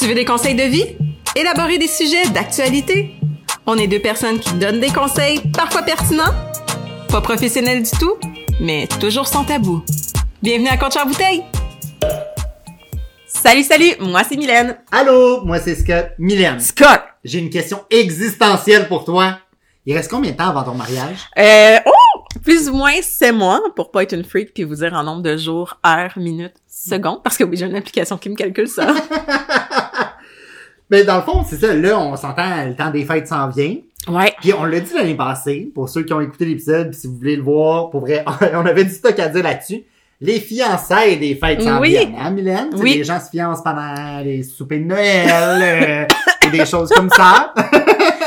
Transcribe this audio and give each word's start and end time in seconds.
Tu 0.00 0.06
veux 0.06 0.14
des 0.14 0.24
conseils 0.24 0.54
de 0.54 0.62
vie? 0.62 0.96
Élaborer 1.36 1.76
des 1.76 1.86
sujets 1.86 2.26
d'actualité? 2.30 3.10
On 3.66 3.76
est 3.76 3.86
deux 3.86 3.98
personnes 3.98 4.40
qui 4.40 4.54
donnent 4.54 4.80
des 4.80 4.88
conseils, 4.88 5.42
parfois 5.54 5.82
pertinents, 5.82 6.32
pas 7.10 7.20
professionnels 7.20 7.82
du 7.82 7.90
tout, 7.90 8.16
mais 8.62 8.88
toujours 8.98 9.26
sans 9.26 9.44
tabou. 9.44 9.84
Bienvenue 10.42 10.68
à 10.68 10.78
Compte 10.78 10.96
Bouteille! 11.06 11.42
Salut, 13.26 13.62
salut! 13.62 13.92
Moi, 14.00 14.22
c'est 14.26 14.38
Mylène. 14.38 14.78
Allô, 14.90 15.44
moi 15.44 15.58
c'est 15.58 15.74
Scott. 15.74 16.12
Mylène, 16.18 16.60
Scott! 16.60 17.02
j'ai 17.22 17.38
une 17.38 17.50
question 17.50 17.80
existentielle 17.90 18.88
pour 18.88 19.04
toi. 19.04 19.38
Il 19.84 19.94
reste 19.94 20.10
combien 20.10 20.30
de 20.30 20.36
temps 20.38 20.48
avant 20.48 20.62
ton 20.62 20.74
mariage? 20.74 21.28
Euh, 21.36 21.78
oh! 21.84 22.20
Plus 22.42 22.70
ou 22.70 22.74
moins, 22.74 22.94
c'est 23.02 23.32
moi, 23.32 23.60
pour 23.76 23.90
pas 23.90 24.02
être 24.02 24.14
une 24.14 24.24
freak 24.24 24.54
puis 24.54 24.64
vous 24.64 24.76
dire 24.76 24.94
en 24.94 25.02
nombre 25.02 25.22
de 25.22 25.36
jours, 25.36 25.78
heures, 25.84 26.16
minutes, 26.16 26.54
secondes, 26.68 27.22
parce 27.22 27.36
que 27.36 27.44
oui, 27.44 27.58
j'ai 27.58 27.66
une 27.66 27.76
application 27.76 28.16
qui 28.16 28.30
me 28.30 28.34
calcule 28.34 28.68
ça. 28.68 28.94
Ben 30.90 31.06
dans 31.06 31.16
le 31.16 31.22
fond, 31.22 31.44
c'est 31.48 31.56
ça. 31.56 31.72
Là, 31.74 31.98
on 31.98 32.16
s'entend, 32.16 32.64
le 32.66 32.74
temps 32.74 32.90
des 32.90 33.04
fêtes 33.04 33.28
s'en 33.28 33.48
vient. 33.48 33.76
ouais. 34.08 34.34
Puis 34.40 34.52
on 34.52 34.64
l'a 34.64 34.80
dit 34.80 34.92
l'année 34.94 35.14
passée, 35.14 35.70
pour 35.74 35.88
ceux 35.88 36.02
qui 36.02 36.12
ont 36.12 36.20
écouté 36.20 36.44
l'épisode, 36.46 36.92
si 36.94 37.06
vous 37.06 37.16
voulez 37.16 37.36
le 37.36 37.42
voir, 37.42 37.90
pour 37.90 38.00
vrai, 38.00 38.24
on 38.54 38.66
avait 38.66 38.84
du 38.84 38.90
stock 38.90 39.18
à 39.18 39.28
dire 39.28 39.42
là-dessus. 39.42 39.84
Les 40.22 40.38
fiançailles 40.38 41.16
des 41.18 41.34
fêtes 41.34 41.62
s'en 41.62 41.80
Oui. 41.80 41.90
viennent, 41.90 42.14
hein, 42.18 42.30
Mylène? 42.30 42.68
Oui. 42.74 42.96
Les 42.98 43.04
gens 43.04 43.18
se 43.20 43.30
fiancent 43.30 43.62
pendant 43.62 44.20
les 44.22 44.42
soupers 44.42 44.78
de 44.80 44.84
Noël, 44.84 45.26
euh, 45.62 46.06
et 46.46 46.50
des 46.50 46.66
choses 46.66 46.90
comme 46.90 47.08
ça. 47.10 47.54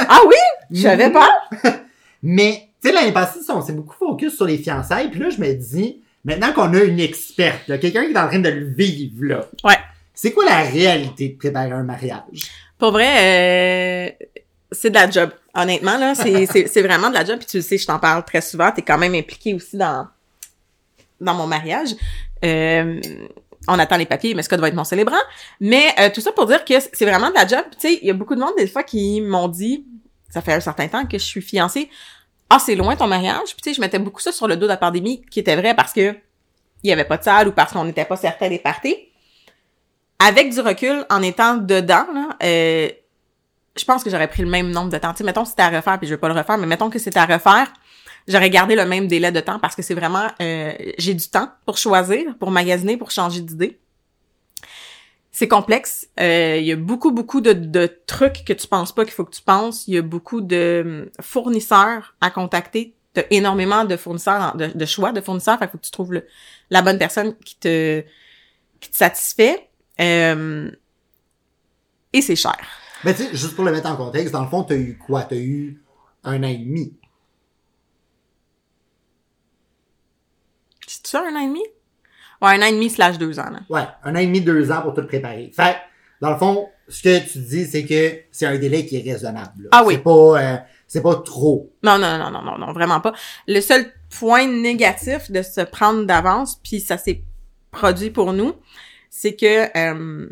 Ah 0.09 0.19
oui? 0.27 0.35
Je 0.71 0.81
savais 0.81 1.09
pas. 1.11 1.29
Mais, 2.21 2.67
tu 2.81 2.89
sais, 2.89 2.93
l'année 2.95 3.11
passée, 3.11 3.39
on 3.49 3.61
s'est 3.61 3.73
beaucoup 3.73 3.95
focus 3.97 4.35
sur 4.35 4.45
les 4.45 4.57
fiançailles. 4.57 5.09
Puis 5.09 5.19
là, 5.19 5.29
je 5.29 5.39
me 5.39 5.53
dis, 5.53 6.01
maintenant 6.25 6.51
qu'on 6.53 6.73
a 6.73 6.79
une 6.83 6.99
experte, 6.99 7.65
quelqu'un 7.79 8.05
qui 8.05 8.11
est 8.11 8.17
en 8.17 8.27
train 8.27 8.39
de 8.39 8.49
le 8.49 8.65
vivre, 8.65 9.15
là. 9.23 9.45
Ouais. 9.63 9.77
C'est 10.13 10.31
quoi 10.31 10.45
la 10.45 10.61
réalité 10.61 11.29
de 11.29 11.37
préparer 11.37 11.71
un 11.71 11.83
mariage? 11.83 12.51
Pour 12.77 12.91
vrai, 12.91 14.09
euh, 14.09 14.25
c'est 14.71 14.89
de 14.89 14.95
la 14.95 15.09
job. 15.09 15.31
Honnêtement, 15.55 15.97
là, 15.97 16.15
c'est, 16.15 16.81
vraiment 16.81 17.09
de 17.09 17.15
la 17.15 17.25
job. 17.25 17.39
Puis 17.39 17.47
tu 17.47 17.57
le 17.57 17.63
sais, 17.63 17.77
je 17.77 17.85
t'en 17.85 17.99
parle 17.99 18.23
très 18.23 18.41
souvent. 18.41 18.71
T'es 18.71 18.81
quand 18.81 18.97
même 18.97 19.15
impliqué 19.15 19.53
aussi 19.53 19.77
dans, 19.77 20.07
dans 21.19 21.33
mon 21.33 21.47
mariage. 21.47 21.89
Euh, 22.43 22.99
on 23.67 23.79
attend 23.79 23.97
les 23.97 24.05
papiers, 24.05 24.35
mais 24.35 24.43
Scott 24.43 24.59
va 24.59 24.67
être 24.67 24.75
mon 24.75 24.83
célébrant. 24.83 25.15
Mais 25.59 25.85
euh, 25.99 26.09
tout 26.13 26.21
ça 26.21 26.31
pour 26.31 26.45
dire 26.45 26.65
que 26.65 26.73
c'est 26.79 27.05
vraiment 27.05 27.29
de 27.29 27.35
la 27.35 27.47
job. 27.47 27.63
Tu 27.71 27.79
sais, 27.79 27.99
il 28.01 28.07
y 28.07 28.11
a 28.11 28.13
beaucoup 28.13 28.35
de 28.35 28.39
monde 28.39 28.53
des 28.57 28.67
fois 28.67 28.83
qui 28.83 29.21
m'ont 29.21 29.47
dit, 29.47 29.85
ça 30.29 30.41
fait 30.41 30.53
un 30.53 30.59
certain 30.59 30.87
temps 30.87 31.05
que 31.05 31.17
je 31.17 31.23
suis 31.23 31.41
fiancée. 31.41 31.89
Ah, 32.49 32.59
c'est 32.59 32.75
loin 32.75 32.95
ton 32.95 33.07
mariage. 33.07 33.53
Puis 33.53 33.61
tu 33.63 33.69
sais, 33.69 33.73
je 33.73 33.81
mettais 33.81 33.99
beaucoup 33.99 34.21
ça 34.21 34.31
sur 34.31 34.47
le 34.47 34.57
dos 34.57 34.63
de 34.63 34.71
la 34.71 34.77
pandémie, 34.77 35.23
qui 35.31 35.39
était 35.39 35.55
vrai 35.55 35.75
parce 35.75 35.93
que 35.93 36.15
il 36.83 36.89
y 36.89 36.91
avait 36.91 37.05
pas 37.05 37.17
de 37.17 37.23
salle 37.23 37.47
ou 37.47 37.51
parce 37.53 37.71
qu'on 37.71 37.85
n'était 37.85 38.05
pas 38.05 38.17
certain 38.17 38.49
des 38.49 38.59
parties. 38.59 38.97
Avec 40.25 40.53
du 40.53 40.61
recul, 40.61 41.05
en 41.09 41.21
étant 41.21 41.57
dedans, 41.57 42.05
là, 42.13 42.29
euh, 42.43 42.87
je 43.75 43.83
pense 43.83 44.05
que 44.05 44.09
j'aurais 44.09 44.29
pris 44.29 44.41
le 44.41 44.49
même 44.49 44.71
nombre 44.71 44.89
de 44.89 44.97
temps. 44.97 45.11
Tu 45.11 45.17
sais, 45.17 45.23
mettons 45.25 45.43
que 45.43 45.49
c'était 45.49 45.63
à 45.63 45.69
refaire, 45.69 45.99
puis 45.99 46.07
je 46.07 46.13
vais 46.13 46.17
pas 46.17 46.29
le 46.29 46.33
refaire, 46.33 46.57
mais 46.57 46.65
mettons 46.65 46.89
que 46.89 46.97
c'était 46.97 47.19
à 47.19 47.25
refaire, 47.25 47.73
j'aurais 48.29 48.49
gardé 48.49 48.77
le 48.77 48.85
même 48.85 49.07
délai 49.07 49.33
de 49.33 49.41
temps 49.41 49.59
parce 49.59 49.75
que 49.75 49.81
c'est 49.81 49.95
vraiment, 49.95 50.29
euh, 50.41 50.71
j'ai 50.97 51.13
du 51.13 51.27
temps 51.27 51.49
pour 51.65 51.77
choisir, 51.77 52.37
pour 52.37 52.51
magasiner, 52.51 52.95
pour 52.95 53.11
changer 53.11 53.41
d'idée. 53.41 53.81
C'est 55.33 55.49
complexe. 55.49 56.07
Euh, 56.21 56.55
Il 56.57 56.65
y 56.67 56.71
a 56.71 56.77
beaucoup, 56.77 57.11
beaucoup 57.11 57.41
de, 57.41 57.85
trucs 58.05 58.45
que 58.45 58.53
tu 58.53 58.65
penses 58.67 58.95
pas 58.95 59.03
qu'il 59.03 59.13
faut 59.13 59.25
que 59.25 59.35
tu 59.35 59.41
penses. 59.41 59.89
Il 59.89 59.95
y 59.95 59.97
a 59.97 60.01
beaucoup 60.01 60.39
de 60.39 61.11
fournisseurs 61.19 62.15
à 62.21 62.29
contacter. 62.29 62.95
T'as 63.13 63.23
énormément 63.29 63.83
de 63.83 63.97
fournisseurs, 63.97 64.55
de, 64.55 64.85
choix 64.85 65.11
de 65.11 65.19
fournisseurs. 65.19 65.59
Fait 65.59 65.69
faut 65.69 65.77
que 65.77 65.83
tu 65.83 65.91
trouves 65.91 66.21
la 66.69 66.81
bonne 66.81 66.97
personne 66.97 67.35
qui 67.43 67.57
te, 67.57 68.05
qui 68.79 68.89
te 68.89 68.95
satisfait. 68.95 69.67
Euh, 69.99 70.71
et 72.11 72.21
c'est 72.21 72.35
cher. 72.35 72.57
Ben, 73.03 73.13
tu 73.13 73.23
sais, 73.23 73.29
juste 73.31 73.55
pour 73.55 73.65
le 73.65 73.71
mettre 73.71 73.89
en 73.89 73.95
contexte, 73.95 74.33
dans 74.33 74.43
le 74.43 74.49
fond, 74.49 74.63
t'as 74.63 74.75
eu 74.75 74.97
quoi? 74.97 75.23
T'as 75.23 75.35
eu 75.35 75.81
un 76.23 76.41
an 76.43 76.47
et 76.47 76.57
demi. 76.57 76.93
C'est 80.87 81.07
ça, 81.07 81.21
un 81.21 81.35
an 81.35 81.39
et 81.39 81.47
demi? 81.47 81.63
Ouais, 82.41 82.51
un 82.51 82.61
an 82.61 82.65
et 82.65 82.71
demi 82.71 82.89
slash 82.89 83.17
deux 83.17 83.39
ans, 83.39 83.49
là. 83.49 83.59
Ouais, 83.69 83.87
un 84.03 84.15
an 84.15 84.19
et 84.19 84.25
demi, 84.25 84.41
deux 84.41 84.71
ans 84.71 84.81
pour 84.81 84.93
tout 84.93 85.05
préparer. 85.05 85.51
Fait, 85.53 85.77
dans 86.21 86.31
le 86.31 86.37
fond, 86.37 86.69
ce 86.87 87.01
que 87.01 87.31
tu 87.31 87.39
dis, 87.39 87.65
c'est 87.65 87.85
que 87.85 88.21
c'est 88.31 88.45
un 88.45 88.57
délai 88.57 88.85
qui 88.85 88.97
est 88.97 89.11
raisonnable. 89.11 89.63
là. 89.63 89.69
Ah 89.71 89.83
oui. 89.85 89.95
C'est 89.95 90.03
pas, 90.03 90.41
euh, 90.41 90.57
c'est 90.87 91.01
pas 91.01 91.15
trop. 91.15 91.73
Non, 91.83 91.97
non, 91.97 92.17
non, 92.17 92.31
non, 92.31 92.41
non, 92.41 92.57
non, 92.57 92.73
vraiment 92.73 93.01
pas. 93.01 93.13
Le 93.47 93.59
seul 93.61 93.91
point 94.19 94.47
négatif 94.47 95.31
de 95.31 95.41
se 95.41 95.61
prendre 95.61 96.05
d'avance, 96.05 96.59
puis 96.63 96.79
ça 96.79 96.97
s'est 96.97 97.23
produit 97.71 98.11
pour 98.11 98.33
nous, 98.33 98.53
c'est 99.15 99.35
que 99.35 99.77
euh, 99.77 100.27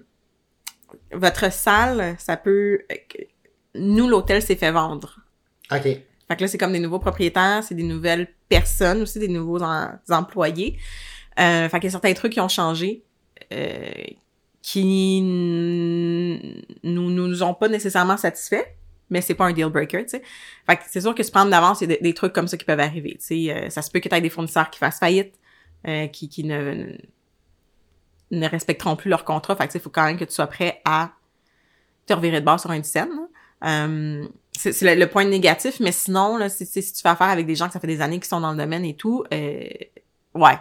votre 1.14 1.54
salle, 1.54 2.16
ça 2.18 2.36
peut... 2.36 2.80
Nous, 3.76 4.08
l'hôtel 4.10 4.42
s'est 4.42 4.56
fait 4.56 4.72
vendre. 4.72 5.20
OK. 5.72 5.84
Fait 5.84 6.02
que 6.36 6.42
là, 6.42 6.48
c'est 6.48 6.58
comme 6.58 6.74
des 6.74 6.80
nouveaux 6.80 6.98
propriétaires, 6.98 7.64
c'est 7.64 7.76
des 7.76 7.84
nouvelles 7.84 8.28
personnes 8.50 9.04
aussi, 9.04 9.20
des 9.20 9.28
nouveaux 9.28 9.62
en- 9.62 9.92
employés. 10.10 10.80
Euh, 11.40 11.70
fait 11.70 11.80
qu'il 11.80 11.84
y 11.84 11.88
a 11.90 11.92
certains 11.92 12.14
trucs 12.16 12.34
qui 12.34 12.40
ont 12.40 12.48
changé, 12.48 13.04
euh, 13.54 13.92
qui 14.64 15.22
nous 15.22 17.12
nous 17.12 17.44
ont 17.44 17.54
pas 17.54 17.68
nécessairement 17.68 18.18
satisfaits, 18.18 18.66
mais 19.12 19.22
c'est 19.22 19.36
pas 19.36 19.46
un 19.46 19.54
deal 19.54 19.68
breaker, 19.68 20.06
tu 20.06 20.10
sais. 20.10 20.24
Fait 20.66 20.78
que 20.78 20.82
c'est 20.90 21.02
sûr 21.02 21.14
que 21.14 21.22
se 21.22 21.30
prendre 21.30 21.52
d'avance, 21.52 21.82
il 21.82 21.92
y 21.92 21.94
a 21.94 21.98
des, 21.98 22.02
des 22.02 22.14
trucs 22.16 22.34
comme 22.34 22.48
ça 22.48 22.58
qui 22.58 22.66
peuvent 22.66 22.80
arriver, 22.80 23.12
tu 23.20 23.26
sais. 23.46 23.54
Euh, 23.54 23.70
ça 23.70 23.84
se 23.84 23.92
peut 23.92 24.00
que 24.00 24.10
tu 24.10 24.16
aies 24.16 24.22
des 24.22 24.32
fournisseurs 24.32 24.72
qui 24.72 24.80
fassent 24.80 24.98
faillite, 25.00 25.36
euh, 25.88 26.08
qui, 26.08 26.30
qui 26.30 26.44
ne, 26.46 26.96
ne 28.32 28.48
respecteront 28.48 28.96
plus 28.96 29.10
leur 29.10 29.26
contrat. 29.26 29.56
Fait 29.56 29.68
que 29.68 29.74
il 29.74 29.82
faut 29.82 29.90
quand 29.90 30.06
même 30.06 30.18
que 30.18 30.26
tu 30.26 30.34
sois 30.34 30.48
prêt 30.48 30.82
à 30.86 31.12
te 32.06 32.14
revirer 32.14 32.40
de 32.40 32.46
bord 32.46 32.60
sur 32.60 32.72
une 32.72 32.84
scène. 32.84 33.10
Euh, 33.64 34.26
c'est 34.54 34.82
le, 34.82 35.00
le 35.00 35.08
point 35.08 35.26
négatif, 35.26 35.80
mais 35.80 35.92
sinon, 35.92 36.38
là, 36.38 36.50
si, 36.50 36.66
tu 36.66 36.82
fais 36.82 37.10
affaire 37.10 37.30
avec 37.30 37.46
des 37.46 37.56
gens 37.56 37.68
que 37.68 37.74
ça 37.74 37.80
fait 37.80 37.88
des 37.88 38.02
années 38.02 38.20
qui 38.20 38.28
sont 38.28 38.42
dans 38.42 38.52
le 38.52 38.58
domaine 38.58 38.86
et 38.86 38.96
tout, 38.96 39.24
euh, 39.34 39.64
ouais, 40.36 40.58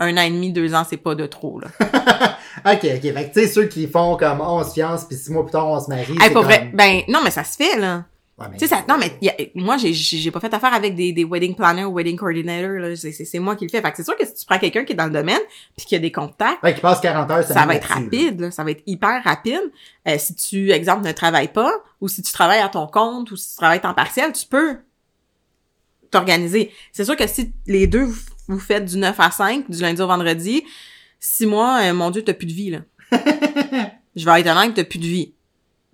un 0.00 0.16
an 0.16 0.22
et 0.22 0.30
demi, 0.30 0.52
deux 0.52 0.74
ans, 0.74 0.84
c'est 0.88 0.96
pas 0.96 1.14
de 1.14 1.26
trop, 1.26 1.60
là. 1.60 1.68
OK, 2.66 2.84
OK. 2.84 3.00
Fait 3.00 3.12
que, 3.12 3.34
tu 3.34 3.40
sais, 3.40 3.46
ceux 3.46 3.66
qui 3.66 3.86
font 3.86 4.16
comme, 4.16 4.40
on 4.40 4.62
se 4.64 4.72
fiance, 4.72 5.04
puis 5.04 5.16
six 5.16 5.30
mois 5.30 5.44
plus 5.44 5.52
tard, 5.52 5.68
on 5.68 5.80
se 5.80 5.88
marie. 5.88 6.16
Hey, 6.20 6.32
vrai, 6.32 6.70
ben, 6.74 7.02
non, 7.08 7.20
mais 7.22 7.30
ça 7.30 7.44
se 7.44 7.56
fait, 7.56 7.78
là. 7.78 8.04
Ouais, 8.38 8.46
mais- 8.50 8.56
Tu 8.56 8.66
sais, 8.66 8.74
ça, 8.74 8.84
non, 8.88 8.96
mais 8.98 9.16
y 9.20 9.28
a- 9.28 9.34
moi, 9.56 9.76
j'ai, 9.78 9.92
j'ai 9.92 10.30
pas 10.30 10.38
fait 10.38 10.52
affaire 10.54 10.72
avec 10.72 10.94
des, 10.94 11.12
des 11.12 11.24
wedding 11.24 11.56
planners 11.56 11.84
ou 11.84 11.94
wedding 11.94 12.16
coordinators, 12.16 12.78
là. 12.78 12.94
C'est, 12.96 13.10
c'est, 13.12 13.24
c'est 13.24 13.38
moi 13.40 13.56
qui 13.56 13.64
le 13.64 13.70
fais. 13.70 13.82
Fait 13.82 13.90
que 13.90 13.96
c'est 13.96 14.04
sûr 14.04 14.16
que 14.16 14.24
si 14.24 14.34
tu 14.34 14.46
prends 14.46 14.58
quelqu'un 14.58 14.84
qui 14.84 14.92
est 14.92 14.96
dans 14.96 15.06
le 15.06 15.10
domaine 15.12 15.40
puis 15.76 15.86
qui 15.86 15.96
a 15.96 15.98
des 15.98 16.12
contacts, 16.12 16.62
Ouais, 16.62 16.74
qui 16.74 16.80
passe 16.80 17.00
40 17.00 17.30
heures, 17.30 17.42
ça 17.44 17.66
va 17.66 17.74
être 17.74 17.88
rapide, 17.88 18.40
là. 18.40 18.50
Ça 18.52 18.62
va 18.62 18.70
être 18.70 18.82
hyper 18.86 19.22
rapide. 19.24 19.60
Euh, 20.06 20.16
si 20.18 20.34
tu, 20.36 20.70
exemple, 20.70 21.04
ne 21.06 21.12
travailles 21.12 21.52
pas, 21.52 21.72
ou 22.00 22.06
si 22.08 22.22
tu 22.22 22.32
travailles 22.32 22.60
à 22.60 22.68
ton 22.68 22.86
compte, 22.86 23.30
ou 23.32 23.36
si 23.36 23.50
tu 23.50 23.56
travailles 23.56 23.80
temps 23.80 23.94
partiel, 23.94 24.32
tu 24.32 24.46
peux 24.46 24.78
t'organiser. 26.10 26.70
C'est 26.92 27.04
sûr 27.04 27.16
que 27.16 27.26
si 27.26 27.52
les 27.66 27.86
deux, 27.86 28.04
vous, 28.04 28.18
vous 28.48 28.58
faites 28.60 28.84
du 28.84 28.96
9 28.98 29.18
à 29.20 29.30
5, 29.30 29.68
du 29.70 29.78
lundi 29.82 30.00
au 30.00 30.06
vendredi, 30.06 30.62
six 31.20 31.44
mois, 31.46 31.80
euh, 31.82 31.92
mon 31.92 32.10
Dieu, 32.10 32.22
t'as 32.22 32.34
plus 32.34 32.46
de 32.46 32.52
vie, 32.52 32.70
là. 32.70 32.78
Je 34.16 34.24
vais 34.24 34.40
être 34.40 34.48
honnête, 34.48 34.74
t'as 34.74 34.84
plus 34.84 34.98
de 34.98 35.04
vie. 35.06 35.34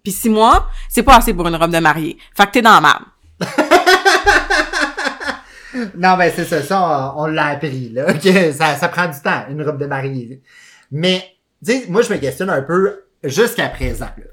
Puis 0.04 0.12
six 0.12 0.28
mois, 0.28 0.69
c'est 0.88 1.03
pas 1.03 1.16
assez 1.16 1.34
pour 1.34 1.48
une 1.48 1.56
robe 1.56 1.72
de 1.72 1.78
mariée. 1.78 2.19
Fait 2.37 2.47
que 2.47 2.53
t'es 2.53 2.62
dans 2.62 2.78
la 2.78 2.81
merde. 2.81 3.04
Non, 5.97 6.16
ben 6.16 6.32
c'est 6.34 6.44
ça, 6.44 6.62
ça, 6.62 7.15
on, 7.16 7.26
l'a 7.26 7.47
appris, 7.47 7.88
là, 7.91 8.15
que 8.15 8.53
ça, 8.53 8.76
ça 8.76 8.88
prend 8.88 9.09
du 9.09 9.20
temps, 9.20 9.44
une 9.50 9.62
robe 9.62 9.78
de 9.78 9.87
mariée. 9.87 10.41
Mais, 10.92 11.25
tu 11.65 11.72
moi, 11.88 12.03
je 12.03 12.12
me 12.12 12.19
questionne 12.19 12.50
un 12.50 12.62
peu, 12.62 13.06
jusqu'à 13.25 13.69
présent, 13.69 14.10
là. 14.16 14.25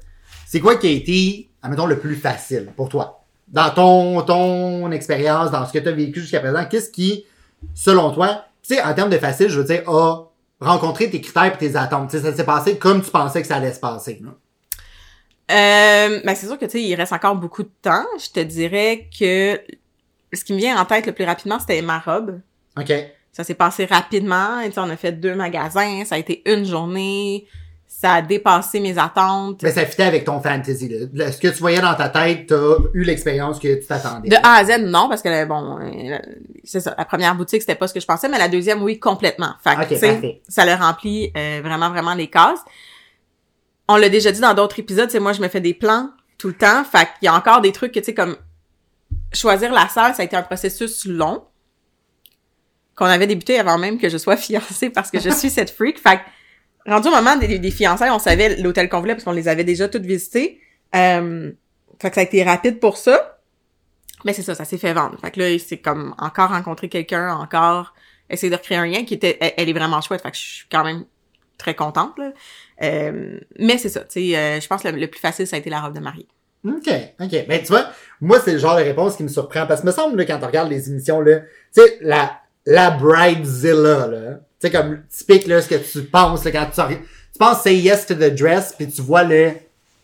C'est 0.46 0.60
quoi 0.60 0.76
qui 0.76 0.86
a 0.86 0.90
été, 0.90 1.50
admettons, 1.62 1.86
le 1.86 1.98
plus 1.98 2.14
facile 2.14 2.68
pour 2.76 2.88
toi? 2.88 3.24
Dans 3.48 3.70
ton, 3.70 4.22
ton 4.22 4.92
expérience, 4.92 5.50
dans 5.50 5.66
ce 5.66 5.72
que 5.72 5.78
tu 5.78 5.88
as 5.88 5.92
vécu 5.92 6.20
jusqu'à 6.20 6.40
présent, 6.40 6.64
qu'est-ce 6.70 6.90
qui, 6.90 7.24
selon 7.74 8.10
toi, 8.10 8.44
tu 8.62 8.74
sais, 8.74 8.82
en 8.82 8.92
termes 8.94 9.10
de 9.10 9.18
facile, 9.18 9.48
je 9.48 9.58
veux 9.58 9.64
dire, 9.64 9.82
a 9.88 10.30
rencontré 10.60 11.10
tes 11.10 11.20
critères 11.20 11.54
et 11.54 11.58
tes 11.58 11.74
attentes? 11.74 12.10
Ça 12.10 12.32
s'est 12.32 12.44
passé 12.44 12.76
comme 12.76 13.02
tu 13.02 13.10
pensais 13.10 13.40
que 13.40 13.48
ça 13.48 13.56
allait 13.56 13.72
se 13.72 13.80
passer. 13.80 14.22
Euh, 15.50 16.20
ben 16.24 16.34
c'est 16.34 16.46
sûr 16.46 16.58
que 16.58 16.64
tu 16.64 16.72
sais, 16.72 16.82
il 16.82 16.94
reste 16.94 17.12
encore 17.12 17.36
beaucoup 17.36 17.62
de 17.62 17.70
temps. 17.82 18.06
Je 18.18 18.30
te 18.30 18.40
dirais 18.40 19.08
que 19.18 19.60
ce 20.32 20.44
qui 20.44 20.52
me 20.52 20.58
vient 20.58 20.80
en 20.80 20.84
tête 20.84 21.06
le 21.06 21.12
plus 21.12 21.24
rapidement, 21.24 21.58
c'était 21.58 21.82
ma 21.82 21.98
robe. 21.98 22.40
OK. 22.78 22.92
Ça 23.32 23.44
s'est 23.44 23.54
passé 23.54 23.86
rapidement. 23.86 24.60
Et, 24.60 24.70
on 24.76 24.90
a 24.90 24.96
fait 24.96 25.12
deux 25.12 25.34
magasins. 25.34 26.04
Ça 26.04 26.16
a 26.16 26.18
été 26.18 26.42
une 26.46 26.64
journée. 26.64 27.46
Ça 27.86 28.14
a 28.14 28.22
dépassé 28.22 28.80
mes 28.80 28.98
attentes. 28.98 29.62
Mais 29.62 29.70
ça 29.70 29.84
fitait 29.84 30.02
avec 30.02 30.24
ton 30.24 30.40
fantasy, 30.40 30.88
là. 31.14 31.30
Ce 31.30 31.38
que 31.38 31.48
tu 31.48 31.58
voyais 31.58 31.80
dans 31.80 31.94
ta 31.94 32.08
tête, 32.08 32.46
t'as 32.48 32.76
eu 32.94 33.04
l'expérience 33.04 33.58
que 33.58 33.74
tu 33.80 33.86
t'attendais. 33.86 34.28
De 34.28 34.36
A 34.36 34.56
à 34.56 34.64
Z, 34.64 34.80
non, 34.80 35.08
parce 35.08 35.22
que 35.22 35.44
bon, 35.44 35.78
euh, 35.78 36.18
c'est 36.64 36.80
ça. 36.80 36.94
La 36.98 37.04
première 37.04 37.34
boutique, 37.34 37.60
c'était 37.60 37.74
pas 37.74 37.86
ce 37.86 37.94
que 37.94 38.00
je 38.00 38.06
pensais, 38.06 38.28
mais 38.28 38.38
la 38.38 38.48
deuxième, 38.48 38.82
oui, 38.82 38.98
complètement. 38.98 39.52
Fait 39.62 39.76
que, 39.88 39.96
ça 40.48 40.64
le 40.64 40.74
remplit 40.74 41.32
euh, 41.36 41.60
vraiment, 41.62 41.90
vraiment 41.90 42.14
les 42.14 42.28
cases. 42.28 42.60
On 43.92 43.96
l'a 43.96 44.08
déjà 44.08 44.32
dit 44.32 44.40
dans 44.40 44.54
d'autres 44.54 44.78
épisodes, 44.78 45.10
c'est 45.10 45.20
moi, 45.20 45.34
je 45.34 45.42
me 45.42 45.48
fais 45.48 45.60
des 45.60 45.74
plans 45.74 46.08
tout 46.38 46.48
le 46.48 46.54
temps. 46.54 46.82
Fait 46.82 47.04
qu'il 47.18 47.26
y 47.26 47.28
a 47.28 47.34
encore 47.34 47.60
des 47.60 47.72
trucs 47.72 47.92
que, 47.92 47.98
tu 47.98 48.06
sais, 48.06 48.14
comme 48.14 48.38
choisir 49.34 49.70
la 49.70 49.86
salle, 49.86 50.14
ça 50.14 50.22
a 50.22 50.24
été 50.24 50.34
un 50.34 50.42
processus 50.42 51.04
long 51.04 51.44
qu'on 52.94 53.04
avait 53.04 53.26
débuté 53.26 53.58
avant 53.58 53.76
même 53.76 53.98
que 53.98 54.08
je 54.08 54.16
sois 54.16 54.36
fiancée 54.38 54.88
parce 54.88 55.10
que 55.10 55.20
je 55.20 55.28
suis 55.28 55.50
cette 55.50 55.68
freak. 55.68 56.00
Fait 56.00 56.16
que 56.16 56.90
rendu 56.90 57.08
au 57.08 57.10
moment 57.10 57.36
des, 57.36 57.70
fiançailles, 57.70 58.10
on 58.10 58.18
savait 58.18 58.56
l'hôtel 58.56 58.88
qu'on 58.88 59.00
voulait 59.00 59.12
parce 59.12 59.24
qu'on 59.24 59.32
les 59.32 59.48
avait 59.48 59.64
déjà 59.64 59.88
toutes 59.88 60.06
visités. 60.06 60.58
Euh, 60.94 61.52
fait 62.00 62.08
que 62.08 62.14
ça 62.14 62.22
a 62.22 62.24
été 62.24 62.42
rapide 62.44 62.80
pour 62.80 62.96
ça. 62.96 63.40
Mais 64.24 64.32
c'est 64.32 64.42
ça, 64.42 64.54
ça 64.54 64.64
s'est 64.64 64.78
fait 64.78 64.94
vendre. 64.94 65.18
Fait 65.20 65.32
que 65.32 65.40
là, 65.40 65.58
c'est 65.58 65.78
comme 65.78 66.14
encore 66.16 66.48
rencontrer 66.48 66.88
quelqu'un, 66.88 67.34
encore 67.34 67.92
essayer 68.30 68.48
de 68.48 68.56
recréer 68.56 68.78
un 68.78 68.86
lien 68.86 69.04
qui 69.04 69.12
était, 69.12 69.36
elle 69.58 69.68
est 69.68 69.74
vraiment 69.74 70.00
chouette. 70.00 70.22
Fait 70.22 70.30
que 70.30 70.36
je 70.38 70.42
suis 70.42 70.66
quand 70.70 70.82
même 70.82 71.04
très 71.62 71.74
contente, 71.74 72.18
là. 72.18 72.32
Euh, 72.82 73.38
mais 73.58 73.78
c'est 73.78 73.88
ça, 73.88 74.00
tu 74.00 74.20
sais, 74.30 74.36
euh, 74.36 74.60
je 74.60 74.66
pense 74.66 74.82
que 74.82 74.88
le, 74.88 74.98
le 74.98 75.06
plus 75.06 75.20
facile, 75.20 75.46
ça 75.46 75.56
a 75.56 75.58
été 75.58 75.70
la 75.70 75.80
robe 75.80 75.94
de 75.94 76.00
mariée. 76.00 76.26
OK, 76.66 76.88
OK. 77.20 77.46
Ben, 77.48 77.60
tu 77.60 77.68
vois, 77.68 77.86
moi, 78.20 78.38
c'est 78.44 78.52
le 78.52 78.58
genre 78.58 78.76
de 78.76 78.82
réponse 78.82 79.16
qui 79.16 79.24
me 79.24 79.28
surprend. 79.28 79.66
Parce 79.66 79.80
que 79.80 79.86
me 79.86 79.92
semble, 79.92 80.16
là, 80.16 80.24
quand 80.24 80.38
on 80.42 80.46
regarde 80.46 80.70
les 80.70 80.88
émissions, 80.88 81.20
là, 81.20 81.40
tu 81.74 81.82
sais, 81.82 81.98
la, 82.02 82.40
la 82.66 82.90
Bridezilla, 82.90 84.06
là. 84.06 84.40
Tu 84.60 84.68
sais, 84.68 84.70
comme, 84.70 85.02
typique, 85.08 85.46
là, 85.46 85.60
ce 85.60 85.68
que 85.68 85.74
tu 85.74 86.02
penses, 86.04 86.44
là, 86.44 86.52
quand 86.52 86.66
tu, 86.66 86.96
tu 86.96 87.38
penses 87.38 87.62
Say 87.62 87.76
Yes 87.76 88.06
to 88.06 88.14
the 88.14 88.32
Dress, 88.32 88.74
puis 88.76 88.88
tu 88.88 89.02
vois, 89.02 89.24
là, 89.24 89.52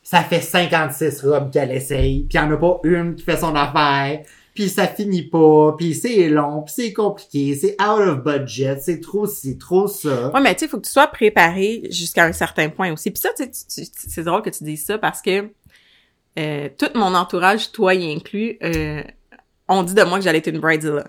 ça 0.02 0.22
fait 0.22 0.40
56 0.40 1.22
robes 1.22 1.52
qu'elle 1.52 1.70
essaye, 1.70 2.24
puis 2.28 2.38
il 2.38 2.40
en 2.40 2.50
a 2.50 2.56
pas 2.56 2.80
une 2.82 3.14
qui 3.14 3.24
fait 3.24 3.36
son 3.36 3.54
affaire, 3.54 4.20
puis 4.58 4.68
ça 4.68 4.88
finit 4.88 5.22
pas, 5.22 5.76
puis 5.78 5.94
c'est 5.94 6.28
long, 6.28 6.62
puis 6.62 6.74
c'est 6.76 6.92
compliqué, 6.92 7.54
c'est 7.54 7.76
out 7.80 8.00
of 8.08 8.24
budget, 8.24 8.80
c'est 8.80 8.98
trop 8.98 9.24
ci, 9.24 9.56
trop 9.56 9.86
ça. 9.86 10.32
Ouais, 10.34 10.40
mais 10.40 10.52
tu 10.56 10.64
sais, 10.64 10.68
faut 10.68 10.78
que 10.80 10.84
tu 10.86 10.90
sois 10.90 11.06
préparé 11.06 11.82
jusqu'à 11.92 12.24
un 12.24 12.32
certain 12.32 12.68
point 12.68 12.92
aussi. 12.92 13.12
Puis 13.12 13.20
ça, 13.20 13.28
tu 13.36 13.48
tu- 13.48 13.88
c'est 13.94 14.24
drôle 14.24 14.42
que 14.42 14.50
tu 14.50 14.64
dises 14.64 14.84
ça 14.84 14.98
parce 14.98 15.22
que 15.22 15.48
euh, 16.40 16.68
tout 16.76 16.88
mon 16.96 17.14
entourage, 17.14 17.70
toi 17.70 17.94
y 17.94 18.12
inclus, 18.12 18.58
euh, 18.64 19.04
on 19.68 19.84
dit 19.84 19.94
de 19.94 20.02
moi 20.02 20.18
que 20.18 20.24
j'allais 20.24 20.38
être 20.38 20.48
une 20.48 20.58
bridezilla. 20.58 21.04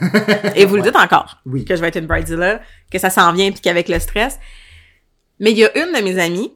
Et 0.54 0.64
vous 0.64 0.76
le 0.76 0.82
dites 0.82 0.94
encore, 0.94 1.38
Oui. 1.44 1.64
que 1.64 1.74
je 1.74 1.80
vais 1.80 1.88
être 1.88 1.98
une 1.98 2.06
bridezilla, 2.06 2.60
que 2.88 3.00
ça 3.00 3.10
s'en 3.10 3.32
vient 3.32 3.50
puis 3.50 3.60
qu'avec 3.62 3.88
le 3.88 3.98
stress. 3.98 4.38
Mais 5.40 5.50
il 5.50 5.58
y 5.58 5.64
a 5.64 5.76
une 5.76 5.92
de 5.92 6.00
mes 6.04 6.20
amies, 6.20 6.52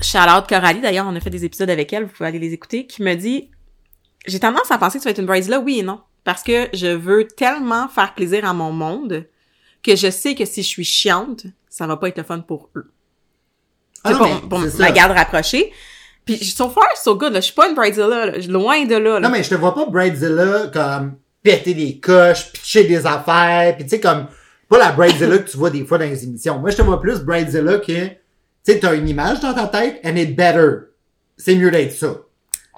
Charlotte 0.00 0.48
Coralie, 0.48 0.80
d'ailleurs, 0.80 1.06
on 1.06 1.14
a 1.14 1.20
fait 1.20 1.28
des 1.28 1.44
épisodes 1.44 1.68
avec 1.68 1.92
elle, 1.92 2.04
vous 2.04 2.10
pouvez 2.12 2.30
aller 2.30 2.38
les 2.38 2.54
écouter, 2.54 2.86
qui 2.86 3.02
me 3.02 3.14
dit 3.14 3.50
J'ai 4.26 4.40
tendance 4.40 4.70
à 4.70 4.78
penser 4.78 4.98
que 4.98 5.02
tu 5.02 5.08
vas 5.08 5.10
être 5.10 5.18
une 5.18 5.26
bridezilla, 5.26 5.60
oui 5.60 5.80
et 5.80 5.82
non. 5.82 6.00
Parce 6.24 6.42
que 6.42 6.68
je 6.72 6.86
veux 6.86 7.26
tellement 7.26 7.88
faire 7.88 8.14
plaisir 8.14 8.44
à 8.46 8.54
mon 8.54 8.72
monde 8.72 9.26
que 9.82 9.94
je 9.94 10.10
sais 10.10 10.34
que 10.34 10.46
si 10.46 10.62
je 10.62 10.68
suis 10.68 10.84
chiante, 10.84 11.44
ça 11.68 11.86
va 11.86 11.96
pas 11.96 12.08
être 12.08 12.18
le 12.18 12.24
fun 12.24 12.40
pour 12.40 12.70
eux. 12.76 12.90
Ah 14.02 14.12
non, 14.12 14.18
pour, 14.18 14.48
pour 14.48 14.58
ma 14.60 14.70
ça. 14.70 14.90
garde 14.90 15.12
rapprochée. 15.12 15.72
Puis 16.24 16.38
so 16.38 16.70
far, 16.70 16.86
so 16.96 17.16
good. 17.16 17.32
Là. 17.32 17.40
Je 17.40 17.46
suis 17.46 17.54
pas 17.54 17.68
une 17.68 17.74
bridezilla, 17.74 18.08
là. 18.08 18.38
loin 18.48 18.84
de 18.84 18.96
là. 18.96 19.14
là. 19.14 19.20
Non, 19.20 19.30
mais 19.30 19.42
je 19.42 19.50
te 19.50 19.54
vois 19.54 19.74
pas 19.74 19.86
Bridezilla 19.86 20.68
comme 20.72 21.16
péter 21.42 21.74
des 21.74 21.98
coches, 21.98 22.50
pitcher 22.52 22.84
des 22.84 23.04
affaires, 23.06 23.76
pis 23.76 23.84
tu 23.84 23.90
sais, 23.90 24.00
comme, 24.00 24.26
pas 24.68 24.78
la 24.78 24.92
Bridezilla 24.92 25.38
que 25.38 25.50
tu 25.50 25.58
vois 25.58 25.70
des 25.70 25.84
fois 25.84 25.98
dans 25.98 26.06
les 26.06 26.24
émissions. 26.24 26.58
Moi, 26.58 26.70
je 26.70 26.76
te 26.76 26.82
vois 26.82 27.00
plus 27.00 27.20
Bridezilla 27.20 27.78
que, 27.78 28.06
tu 28.06 28.16
sais, 28.62 28.78
t'as 28.78 28.94
une 28.94 29.08
image 29.08 29.40
dans 29.40 29.52
ta 29.52 29.66
tête, 29.66 30.00
and 30.04 30.16
it's 30.16 30.34
better. 30.34 30.86
C'est 31.36 31.54
mieux 31.54 31.70
d'être 31.70 31.92
ça. 31.92 32.16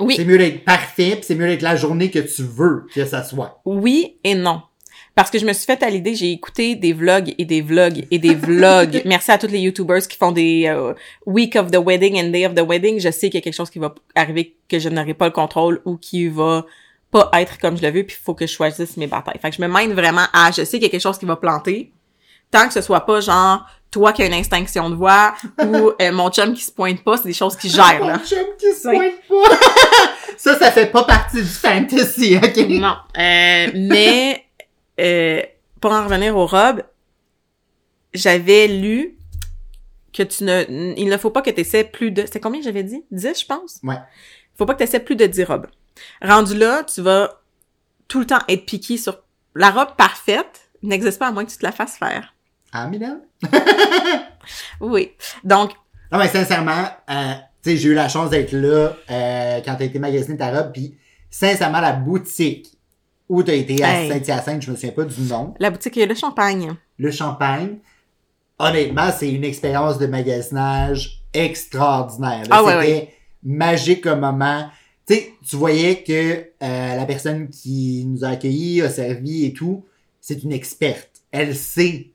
Oui, 0.01 0.15
C'est 0.17 0.25
mieux 0.25 0.39
d'être 0.39 0.65
parfait, 0.65 1.21
c'est 1.23 1.35
mieux 1.35 1.47
d'être 1.47 1.63
la 1.63 1.77
journée 1.77 2.11
que 2.11 2.19
tu 2.19 2.43
veux 2.43 2.87
que 2.95 3.05
ça 3.05 3.23
soit. 3.25 3.61
oui 3.65 4.19
et 4.25 4.35
non. 4.35 4.63
Parce 5.17 5.31
que 5.31 5.39
je 5.39 5.47
me 5.47 5.55
suis 5.55 5.65
fait 5.65 5.83
à 5.83 5.89
l'idée, 5.89 6.15
j'ai 6.15 6.31
écouté 6.31 6.75
des 6.75 6.93
vlogs 6.93 7.35
et 7.39 7.47
des 7.47 7.63
vlogs 7.63 8.05
et 8.11 8.19
des 8.19 8.35
vlogs. 8.35 9.01
Merci 9.07 9.31
à 9.31 9.39
tous 9.39 9.47
les 9.47 9.61
YouTubers 9.61 10.07
qui 10.07 10.19
font 10.19 10.31
des 10.31 10.67
euh, 10.67 10.93
Week 11.25 11.57
of 11.57 11.71
the 11.71 11.79
Wedding 11.79 12.21
and 12.21 12.29
Day 12.29 12.47
of 12.47 12.55
the 12.55 12.61
Wedding. 12.61 13.01
Je 13.01 13.11
sais 13.11 13.31
qu'il 13.31 13.37
y 13.37 13.39
a 13.39 13.41
quelque 13.41 13.55
chose 13.55 13.71
qui 13.71 13.79
va 13.79 13.95
arriver 14.15 14.57
que 14.69 14.79
je 14.79 14.91
n'aurai 14.91 15.15
pas 15.15 15.25
le 15.25 15.33
contrôle 15.33 15.81
ou 15.87 15.97
qui 15.97 16.29
va 16.29 16.67
pas 17.11 17.31
être 17.41 17.59
comme 17.59 17.79
je 17.79 17.83
le 17.83 17.89
veux, 17.89 18.03
puis 18.03 18.15
il 18.21 18.23
faut 18.23 18.35
que 18.35 18.47
je 18.47 18.53
choisisse 18.53 18.99
mes 18.99 19.07
batailles. 19.07 19.39
Fait 19.41 19.49
que 19.49 19.57
je 19.57 19.63
me 19.63 19.69
mène 19.69 19.95
vraiment 19.95 20.27
à, 20.35 20.51
je 20.51 20.65
sais 20.65 20.77
qu'il 20.77 20.83
y 20.83 20.87
a 20.87 20.91
quelque 20.91 21.01
chose 21.01 21.17
qui 21.17 21.25
va 21.25 21.37
planter, 21.37 21.95
tant 22.51 22.67
que 22.67 22.75
ce 22.75 22.81
soit 22.81 23.05
pas 23.05 23.21
genre 23.21 23.67
toi 23.91 24.13
qui 24.13 24.23
as 24.23 24.27
une 24.27 24.35
extinction 24.35 24.91
de 24.91 24.95
voix 24.95 25.35
ou 25.63 25.93
euh, 26.01 26.13
mon 26.13 26.31
chum 26.31 26.53
qui 26.55 26.63
se 26.63 26.73
pointe 26.73 27.03
pas, 27.03 27.17
c'est 27.17 27.29
des 27.29 27.33
choses 27.33 27.57
qui 27.57 27.71
gèrent 27.71 28.05
là. 28.05 28.19
Mon 28.19 28.25
chum 28.25 28.47
qui 28.59 28.73
se 28.73 28.89
pointe 28.89 29.15
pas. 29.29 29.57
ça, 30.37 30.59
ça 30.59 30.71
fait 30.71 30.87
pas 30.87 31.05
partie 31.05 31.39
du 31.39 31.49
fantasy, 31.49 32.37
ok? 32.37 32.57
Non. 32.69 32.97
Euh, 33.17 33.71
mais 33.75 34.45
euh, 35.01 35.43
pour 35.81 35.93
en 35.93 36.05
revenir 36.05 36.37
aux 36.37 36.47
robes, 36.47 36.83
j'avais 38.13 38.69
lu 38.69 39.17
que 40.13 40.23
tu 40.23 40.45
ne 40.45 40.65
il 40.97 41.09
ne 41.09 41.17
faut 41.17 41.31
pas 41.31 41.43
que 41.43 41.51
tu 41.51 41.61
essaies 41.61 41.85
plus 41.85 42.11
de 42.11 42.25
c'est 42.31 42.41
combien 42.41 42.61
j'avais 42.63 42.83
dit? 42.83 43.05
10 43.11 43.41
je 43.41 43.47
pense? 43.47 43.81
Ouais. 43.83 43.97
Il 43.97 44.59
faut 44.59 44.67
pas 44.67 44.73
que 44.75 44.79
tu 44.79 44.85
essaies 44.85 45.01
plus 45.01 45.17
de 45.17 45.27
10 45.27 45.45
robes. 45.45 45.67
Rendu 46.23 46.57
là, 46.57 46.85
tu 46.85 47.03
vas 47.03 47.41
tout 48.09 48.19
le 48.21 48.27
temps 48.27 48.41
être 48.49 48.65
piqué 48.65 48.97
sur 48.97 49.23
la 49.55 49.71
robe 49.71 49.97
parfaite 49.97 50.69
n'existe 50.83 51.19
pas 51.19 51.29
à 51.29 51.33
moins 51.33 51.45
que 51.45 51.51
tu 51.51 51.59
te 51.59 51.65
la 51.65 51.73
fasses 51.73 51.97
faire. 51.97 52.35
Ah? 52.77 52.91
Oui. 54.81 55.13
Donc 55.45 55.71
Non, 56.13 56.19
mais 56.19 56.29
sincèrement, 56.29 56.85
euh, 57.11 57.33
tu 57.63 57.71
sais, 57.71 57.77
j'ai 57.77 57.89
eu 57.89 57.95
la 57.95 58.09
chance 58.09 58.31
d'être 58.31 58.53
là 58.53 58.97
euh, 59.11 59.61
quand 59.65 59.75
t'as 59.77 59.85
été 59.85 59.99
magasiné 59.99 60.37
ta 60.37 60.51
robe, 60.51 60.73
puis 60.73 60.97
sincèrement, 61.31 61.81
la 61.81 61.93
boutique 61.93 62.73
où 63.29 63.43
t'as 63.43 63.55
été 63.55 63.83
à 63.83 64.03
Hey. 64.03 64.09
Saint-Hyacinthe, 64.11 64.63
je 64.63 64.71
me 64.71 64.77
souviens 64.77 64.93
pas 64.93 65.05
du 65.05 65.21
nom, 65.23 65.55
la 65.59 65.71
boutique 65.71 65.97
Le 65.97 66.15
Champagne. 66.15 66.75
le 66.99 67.11
champagne, 67.11 67.79
honnêtement, 68.59 69.11
c'est 69.17 69.31
une 69.33 69.45
expérience 69.45 69.99
de 69.99 70.07
magasinage 70.07 71.23
extraordinaire. 71.35 72.45
Ah 72.51 72.63
ouais, 72.63 72.81
C'était 72.85 73.15
magique 73.43 74.03
comme 74.03 74.21
moment. 74.21 74.69
Tu 75.09 75.15
sais, 75.15 75.33
tu 75.49 75.57
voyais 75.57 76.03
que 76.03 76.13
euh, 76.63 76.97
la 76.97 77.05
personne 77.07 77.49
qui 77.49 78.05
nous 78.07 78.25
a 78.25 78.29
accueillis, 78.31 78.83
a 78.83 78.89
servi 78.89 79.45
et 79.47 79.53
tout, 79.53 79.85
c'est 80.21 80.43
une 80.43 80.53
experte. 80.53 81.11
Elle 81.33 81.55
sait 81.55 82.11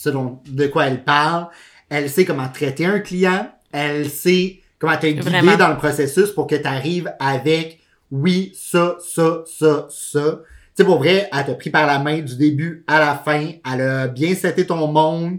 ce 0.00 0.10
dont, 0.10 0.38
de 0.46 0.66
quoi 0.68 0.86
elle 0.86 1.02
parle. 1.02 1.48
Elle 1.88 2.08
sait 2.08 2.24
comment 2.24 2.48
traiter 2.48 2.86
un 2.86 3.00
client. 3.00 3.50
Elle 3.72 4.08
sait 4.08 4.60
comment 4.78 4.96
te 4.96 5.06
guider 5.06 5.22
Vraiment. 5.22 5.56
dans 5.56 5.68
le 5.70 5.76
processus 5.76 6.30
pour 6.30 6.46
que 6.46 6.54
tu 6.54 6.66
arrives 6.66 7.12
avec 7.18 7.80
oui, 8.10 8.52
ça, 8.54 8.96
ça, 9.04 9.42
ça, 9.44 9.86
ça. 9.90 10.20
Tu 10.22 10.36
sais, 10.76 10.84
pour 10.84 10.98
vrai, 10.98 11.28
elle 11.32 11.44
t'a 11.46 11.54
pris 11.54 11.70
par 11.70 11.86
la 11.86 11.98
main 11.98 12.20
du 12.20 12.36
début 12.36 12.84
à 12.86 13.00
la 13.00 13.14
fin. 13.16 13.50
Elle 13.70 13.80
a 13.82 14.06
bien 14.08 14.34
seté 14.34 14.64
ton 14.66 14.86
monde. 14.86 15.38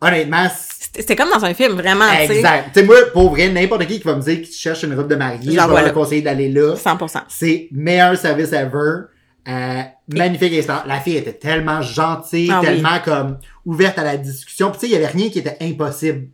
Honnêtement, 0.00 0.46
c'est- 0.54 1.00
C'était 1.00 1.16
comme 1.16 1.30
dans 1.30 1.44
un 1.44 1.54
film 1.54 1.72
vraiment, 1.72 2.10
exact. 2.12 2.70
Tu 2.74 2.80
sais, 2.80 2.86
moi, 2.86 2.96
pour 3.14 3.30
vrai, 3.30 3.48
n'importe 3.48 3.86
qui 3.86 3.98
qui 3.98 4.04
va 4.04 4.14
me 4.14 4.20
dire 4.20 4.36
qu'il 4.42 4.52
cherche 4.54 4.82
une 4.82 4.94
robe 4.94 5.08
de 5.08 5.16
mariée, 5.16 5.40
je 5.42 5.50
vais 5.50 5.82
leur 5.82 5.92
conseiller 5.94 6.22
d'aller 6.22 6.50
là. 6.50 6.74
100%. 6.76 7.20
C'est 7.28 7.68
meilleur 7.72 8.16
service 8.16 8.52
ever. 8.52 9.06
Euh, 9.48 9.82
magnifique 10.12 10.52
expérience. 10.52 10.86
La 10.86 11.00
fille 11.00 11.16
était 11.16 11.32
tellement 11.34 11.80
gentille, 11.82 12.50
Ah 12.52 12.60
oui. 12.60 12.66
tellement 12.66 12.98
comme 13.04 13.38
ouverte 13.64 13.98
à 13.98 14.04
la 14.04 14.16
discussion. 14.16 14.70
Puis 14.70 14.80
tu 14.80 14.86
sais, 14.86 14.92
il 14.92 14.92
y 14.94 14.96
avait 14.96 15.06
rien 15.12 15.30
qui 15.30 15.38
était 15.38 15.56
impossible. 15.60 16.28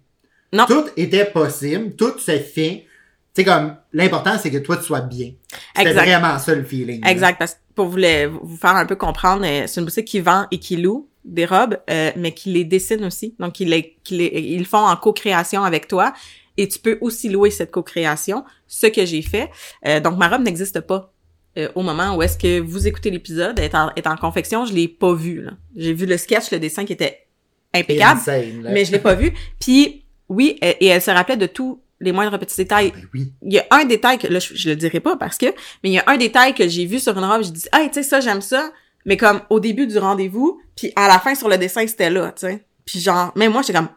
Non. 0.53 0.65
Tout 0.67 0.85
était 0.97 1.25
possible, 1.27 1.95
tout 1.97 2.19
se 2.19 2.39
fait. 2.39 2.87
Tu 3.35 3.41
sais, 3.41 3.45
comme, 3.45 3.77
l'important, 3.93 4.37
c'est 4.39 4.51
que 4.51 4.59
toi, 4.59 4.77
tu 4.77 4.83
sois 4.85 5.01
bien. 5.01 5.33
C'était 5.77 5.91
Exact. 5.91 6.05
vraiment 6.05 6.39
ça, 6.39 6.55
le 6.55 6.65
feeling. 6.65 7.03
là. 7.03 7.11
Exact, 7.11 7.39
parce 7.39 7.55
que 7.55 7.59
pour 7.75 7.87
vous, 7.87 7.99
faire 7.99 8.77
un 8.77 8.85
peu 8.87 8.97
comprendre, 8.97 9.45
euh, 9.47 9.65
c'est 9.67 9.81
une 9.81 9.87
boutique 9.87 10.07
qui 10.07 10.21
vend 10.21 10.47
et 10.51 10.59
qui 10.59 10.77
loue 10.77 11.09
des 11.25 11.47
robes, 11.47 11.79
euh, 11.89 12.11
mais 12.17 12.33
qui 12.33 12.51
les 12.53 12.65
dessine 12.65 13.05
aussi. 13.05 13.35
Donc, 13.39 13.61
ils, 13.61 13.69
les, 13.71 13.97
qui 14.05 14.17
les- 14.19 14.27
ils 14.41 14.67
font 14.67 14.85
en 14.87 14.97
co-création 14.97 15.63
avec 15.65 15.89
toi. 15.89 16.13
Et 16.59 16.69
tu 16.69 16.79
peux 16.79 16.99
aussi 17.01 17.31
louer 17.31 17.51
cette 17.51 17.71
co-création, 17.71 18.45
ce 18.67 18.87
que 18.89 19.07
j'ai 19.07 19.23
fait. 19.23 19.49
Euh, 19.87 20.01
donc, 20.01 20.19
ma 20.19 20.29
robe 20.29 20.43
n'existe 20.43 20.81
pas 20.81 21.12
euh, 21.59 21.69
au 21.75 21.83
moment 21.83 22.17
où 22.17 22.23
est-ce 22.23 22.39
que 22.39 22.61
vous 22.61 22.87
écoutez 22.87 23.11
l'épisode. 23.11 23.59
Elle 23.59 23.67
est 23.67 23.75
en, 23.75 23.91
est 23.95 24.07
en 24.07 24.17
confection, 24.17 24.65
je 24.67 24.73
l'ai 24.73 24.89
pas 24.89 25.13
vu. 25.15 25.47
J'ai 25.77 25.93
vu 25.93 26.07
le 26.07 26.17
sketch, 26.17 26.51
le 26.51 26.59
dessin 26.59 26.85
qui 26.85 26.93
était 26.95 27.27
impeccable, 27.75 28.21
Insane, 28.21 28.69
mais 28.71 28.85
je 28.85 28.93
l'ai 28.93 28.99
pas 28.99 29.15
vu. 29.15 29.33
Puis, 29.61 30.05
oui, 30.29 30.59
et, 30.63 30.77
et 30.85 30.87
elle 30.89 31.03
se 31.03 31.11
rappelait 31.11 31.37
de 31.37 31.47
tous 31.47 31.81
les 32.01 32.13
moindres 32.13 32.39
petits 32.39 32.57
détails 32.57 32.91
Ben 32.91 33.07
oui. 33.15 33.33
il 33.43 33.53
y 33.53 33.59
a 33.61 33.67
un 33.71 33.85
détail 33.85 34.19
que 34.19 34.27
là 34.27 34.41
je, 34.41 34.55
je 34.57 34.71
le 34.71 34.75
dirai 34.77 34.99
pas 34.99 35.17
parce 35.17 35.39
que 35.39 35.47
mais 35.47 35.91
il 35.91 35.93
y 35.93 35.99
a 35.99 36.05
un 36.09 36.17
détail 36.17 36.53
que 36.53 36.67
j'ai 36.69 36.85
vu 36.85 36.99
sur 36.99 37.17
une 37.17 37.25
robe, 37.25 37.45
j'ai 37.45 37.53
dit 37.53 37.65
"Hey, 37.73 37.89
tu 37.91 37.95
sais 37.95 38.03
ça 38.03 38.21
j'aime 38.21 38.41
ça." 38.41 38.73
Mais 39.07 39.17
comme 39.17 39.41
au 39.51 39.61
début 39.61 39.87
du 39.87 39.99
rendez-vous, 39.99 40.61
puis 40.75 40.93
à 40.97 41.07
la 41.07 41.21
fin 41.21 41.35
sur 41.37 41.49
le 41.49 41.59
dessin, 41.59 41.87
c'était 41.87 42.11
là, 42.11 42.33
tu 42.35 42.47
sais. 42.47 42.65
Puis 42.85 42.99
genre 42.99 43.31
même 43.37 43.53
moi 43.53 43.63
j'étais 43.63 43.79
comme 43.79 43.89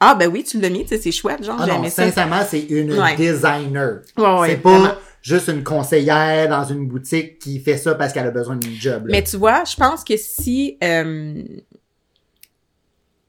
"Ah 0.00 0.14
ben 0.14 0.28
oui, 0.30 0.44
tu 0.44 0.60
l'as 0.60 0.68
mis, 0.68 0.86
c'est 0.86 1.12
chouette, 1.12 1.42
genre 1.44 1.56
Ah 1.58 1.64
j'ai 1.64 1.72
non, 1.72 1.78
aimé 1.78 1.88
ça." 1.88 2.04
sincèrement, 2.04 2.42
c'est 2.46 2.60
une 2.60 2.92
Ouais. 2.92 3.16
designer. 3.16 4.00
Ouais, 4.18 4.38
ouais, 4.40 4.48
c'est 4.50 4.56
pas 4.58 4.78
vraiment. 4.78 4.94
Juste 5.24 5.48
une 5.48 5.64
conseillère 5.64 6.50
dans 6.50 6.64
une 6.64 6.86
boutique 6.86 7.38
qui 7.38 7.58
fait 7.58 7.78
ça 7.78 7.94
parce 7.94 8.12
qu'elle 8.12 8.26
a 8.26 8.30
besoin 8.30 8.56
d'une 8.56 8.74
job. 8.78 9.06
là. 9.06 9.12
Mais 9.12 9.24
tu 9.24 9.36
vois, 9.38 9.64
je 9.64 9.74
pense 9.74 10.04
que 10.04 10.18
si 10.18 10.76
euh, 10.84 11.42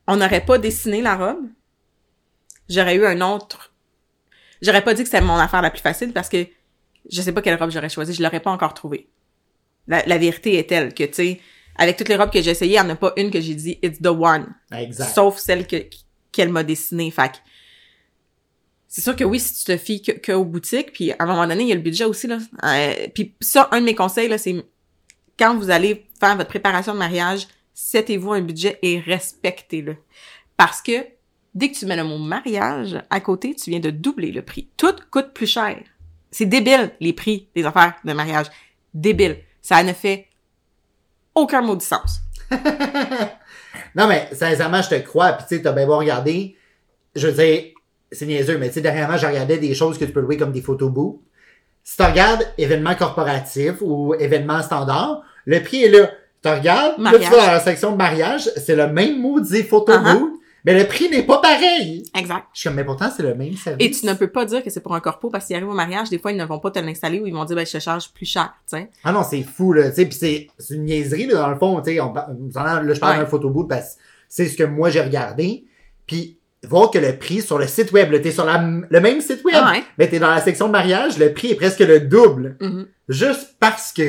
on 0.05 0.17
n'aurait 0.17 0.45
pas 0.45 0.57
dessiné 0.57 1.01
la 1.01 1.15
robe, 1.15 1.45
j'aurais 2.69 2.95
eu 2.95 3.05
un 3.05 3.21
autre. 3.21 3.73
J'aurais 4.61 4.83
pas 4.83 4.93
dit 4.93 5.03
que 5.03 5.07
c'était 5.09 5.21
mon 5.23 5.37
affaire 5.37 5.61
la 5.61 5.71
plus 5.71 5.81
facile 5.81 6.11
parce 6.11 6.27
que 6.27 6.45
je 7.09 7.21
sais 7.21 7.31
pas 7.31 7.41
quelle 7.41 7.57
robe 7.57 7.71
j'aurais 7.71 7.89
choisi, 7.89 8.13
je 8.13 8.21
l'aurais 8.21 8.41
pas 8.41 8.51
encore 8.51 8.73
trouvée. 8.73 9.07
La, 9.87 10.05
la 10.05 10.17
vérité 10.17 10.57
est 10.57 10.67
telle 10.67 10.93
que, 10.93 11.03
tu 11.05 11.13
sais, 11.13 11.39
avec 11.77 11.95
toutes 11.95 12.09
les 12.09 12.17
robes 12.17 12.31
que 12.31 12.41
j'ai 12.41 12.51
essayées, 12.51 12.77
il 12.77 12.81
n'y 12.81 12.87
en 12.87 12.89
a 12.89 12.95
pas 12.95 13.13
une 13.15 13.31
que 13.31 13.39
j'ai 13.39 13.55
dit 13.55 13.79
it's 13.81 14.01
the 14.01 14.07
one. 14.07 14.53
Exact. 14.73 15.13
Sauf 15.13 15.37
celle 15.37 15.65
que 15.65 15.77
qu'elle 16.33 16.49
m'a 16.49 16.63
dessinée. 16.63 17.09
Fait 17.11 17.31
que 17.31 17.37
c'est 18.95 19.01
sûr 19.01 19.15
que 19.17 19.25
oui, 19.25 19.41
si 19.41 19.53
tu 19.53 19.65
te 19.65 19.75
fies 19.75 20.01
que, 20.01 20.31
aux 20.31 20.45
boutiques, 20.45 20.93
puis 20.93 21.11
à 21.11 21.17
un 21.19 21.25
moment 21.25 21.45
donné, 21.45 21.63
il 21.63 21.67
y 21.67 21.73
a 21.73 21.75
le 21.75 21.81
budget 21.81 22.05
aussi, 22.05 22.27
là. 22.27 22.37
Euh, 22.63 23.07
puis 23.13 23.35
ça, 23.41 23.67
un 23.71 23.81
de 23.81 23.85
mes 23.85 23.93
conseils, 23.93 24.29
là, 24.29 24.37
c'est 24.37 24.55
quand 25.37 25.57
vous 25.57 25.69
allez 25.69 26.07
faire 26.17 26.37
votre 26.37 26.47
préparation 26.47 26.93
de 26.93 26.99
mariage, 26.99 27.45
settez-vous 27.73 28.31
un 28.31 28.39
budget 28.39 28.79
et 28.81 29.01
respectez-le. 29.01 29.97
Parce 30.55 30.81
que 30.81 31.05
Dès 31.55 31.71
que 31.71 31.77
tu 31.77 31.85
mets 31.85 31.95
le 31.95 32.03
mot 32.03 32.17
mariage 32.17 33.01
à 33.09 33.21
côté, 33.21 33.55
tu 33.55 33.69
viens 33.69 33.79
de 33.79 33.89
doubler 33.89 34.33
le 34.33 34.41
prix. 34.41 34.69
Tout 34.75 34.93
coûte 35.09 35.31
plus 35.33 35.47
cher. 35.47 35.77
C'est 36.29 36.45
débile, 36.45 36.91
les 36.99 37.13
prix 37.13 37.47
des 37.55 37.65
affaires 37.65 37.93
de 38.03 38.11
mariage. 38.11 38.47
Débile. 38.93 39.37
Ça 39.61 39.81
ne 39.81 39.93
fait 39.93 40.27
aucun 41.33 41.61
mot 41.61 41.77
de 41.77 41.81
sens. 41.81 42.19
non, 43.95 44.07
mais 44.07 44.29
sincèrement, 44.33 44.81
je 44.81 44.89
te 44.89 44.95
crois. 44.95 45.31
Puis 45.31 45.45
tu 45.47 45.55
sais, 45.55 45.61
t'as 45.61 45.71
bien 45.71 45.85
beau 45.85 45.97
regarder. 45.97 46.57
Je 47.15 47.27
veux 47.27 47.33
dire, 47.33 47.75
c'est 48.15 48.25
niaiseux, 48.25 48.57
mais 48.57 48.67
tu 48.69 48.75
sais, 48.75 48.81
dernièrement, 48.81 49.17
je 49.17 49.27
regardais 49.27 49.57
des 49.57 49.74
choses 49.75 49.98
que 49.98 50.05
tu 50.05 50.12
peux 50.12 50.22
louer 50.22 50.38
comme 50.38 50.51
des 50.51 50.62
photobooths. 50.62 51.19
Si 51.84 51.98
tu 51.98 52.03
regardes 52.03 52.43
événements 52.57 52.95
corporatifs 52.95 53.81
ou 53.81 54.15
événements 54.15 54.62
standards, 54.63 55.22
le 55.45 55.62
prix 55.62 55.84
est 55.84 55.89
là. 55.89 56.10
Tu 56.41 56.50
regardes, 56.50 56.98
là, 57.00 57.12
tu 57.12 57.17
Mariage. 57.19 57.29
vas 57.31 57.45
dans 57.45 57.51
la 57.53 57.60
section 57.60 57.91
de 57.91 57.98
mariage, 57.98 58.50
c'est 58.57 58.75
le 58.75 58.88
même 58.88 59.19
maudit 59.22 59.63
photobooth, 59.63 60.03
Uh-huh. 60.05 60.29
mais 60.63 60.77
le 60.79 60.88
prix 60.88 61.10
n'est 61.10 61.24
pas 61.24 61.39
pareil. 61.39 62.03
Exact. 62.15 62.45
Je 62.53 62.60
suis 62.62 62.69
comme, 62.69 62.75
mais 62.75 62.84
pourtant, 62.84 63.10
c'est 63.15 63.22
le 63.24 63.34
même 63.36 63.53
service. 63.55 63.86
Et 63.88 63.91
tu 63.91 64.05
ne 64.07 64.13
peux 64.13 64.27
pas 64.29 64.45
dire 64.45 64.63
que 64.63 64.69
c'est 64.72 64.79
pour 64.81 64.95
un 64.95 65.00
corpo 65.00 65.29
parce 65.29 65.45
qu'ils 65.45 65.55
arrivent 65.55 65.69
au 65.69 65.74
mariage, 65.74 66.10
des 66.10 66.17
fois, 66.19 66.31
ils 66.31 66.38
ne 66.38 66.45
vont 66.45 66.60
pas 66.60 66.72
te 66.72 66.79
l'installer 66.79 67.19
ou 67.19 67.27
ils 67.27 67.34
vont 67.34 67.45
dire, 67.45 67.55
ben, 67.55 67.65
je 67.65 67.72
te 67.74 67.79
charge 67.79 68.12
plus 68.13 68.25
cher, 68.27 68.51
tu 68.69 68.77
sais. 68.77 68.89
Ah 69.03 69.12
non, 69.12 69.22
c'est 69.24 69.41
fou, 69.43 69.74
là, 69.74 69.89
tu 69.89 69.95
sais, 69.95 70.05
pis 70.05 70.15
c'est, 70.60 70.75
une 70.75 70.86
niaiserie, 70.86 71.27
là, 71.27 71.36
dans 71.36 71.50
le 71.50 71.57
fond, 71.57 71.81
tu 71.81 71.91
sais, 71.91 71.95
là, 71.98 72.03
je 72.93 73.00
parle 73.00 73.13
Ouais. 73.17 73.24
d'un 73.24 73.25
photobooth 73.27 73.67
parce 73.69 73.95
que 73.95 74.01
c'est 74.29 74.48
ce 74.48 74.57
que 74.57 74.63
moi 74.63 74.89
j'ai 74.89 75.01
regardé, 75.01 75.65
puis 76.07 76.38
voir 76.67 76.91
que 76.91 76.98
le 77.00 77.17
prix 77.17 77.41
sur 77.41 77.57
le 77.57 77.67
site 77.67 77.91
web, 77.91 78.12
là, 78.12 78.19
t'es 78.19 78.31
sur 78.31 78.45
la, 78.45 78.57
le 78.89 79.00
même 79.01 79.22
site 79.22 79.43
web, 79.43 79.55
Ah 79.57 79.72
ouais. 79.72 79.84
mais 79.98 80.07
t'es 80.10 80.19
dans 80.19 80.29
la 80.29 80.41
section 80.41 80.67
de 80.67 80.72
mariage, 80.72 81.17
le 81.17 81.34
prix 81.34 81.51
est 81.51 81.55
presque 81.55 81.79
le 81.79 82.00
double, 82.01 82.57
Mhm. 82.62 82.88
juste 83.10 83.55
parce 83.60 83.91
que 83.93 84.03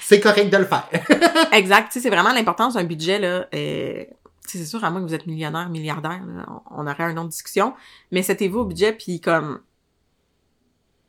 c'est 0.00 0.20
correct 0.20 0.50
de 0.50 0.56
le 0.58 0.64
faire. 0.66 0.88
Exact. 1.52 1.86
Tu 1.86 1.94
sais, 1.94 2.00
c'est 2.00 2.10
vraiment 2.14 2.32
l'importance 2.32 2.74
d'un 2.74 2.84
budget, 2.84 3.18
là. 3.18 3.46
Euh, 3.54 4.04
tu 4.46 4.50
sais, 4.50 4.58
c'est 4.58 4.64
sûr, 4.66 4.84
à 4.84 4.90
moins 4.90 5.00
que 5.00 5.06
vous 5.06 5.14
êtes 5.14 5.26
millionnaire, 5.26 5.68
milliardaire, 5.70 6.20
là, 6.26 6.44
on 6.70 6.86
aurait 6.86 7.10
une 7.10 7.18
autre 7.18 7.30
discussion. 7.30 7.72
Mais 8.12 8.22
setez-vous 8.22 8.60
au 8.60 8.64
budget, 8.66 8.92
puis 8.92 9.20
comme... 9.20 9.60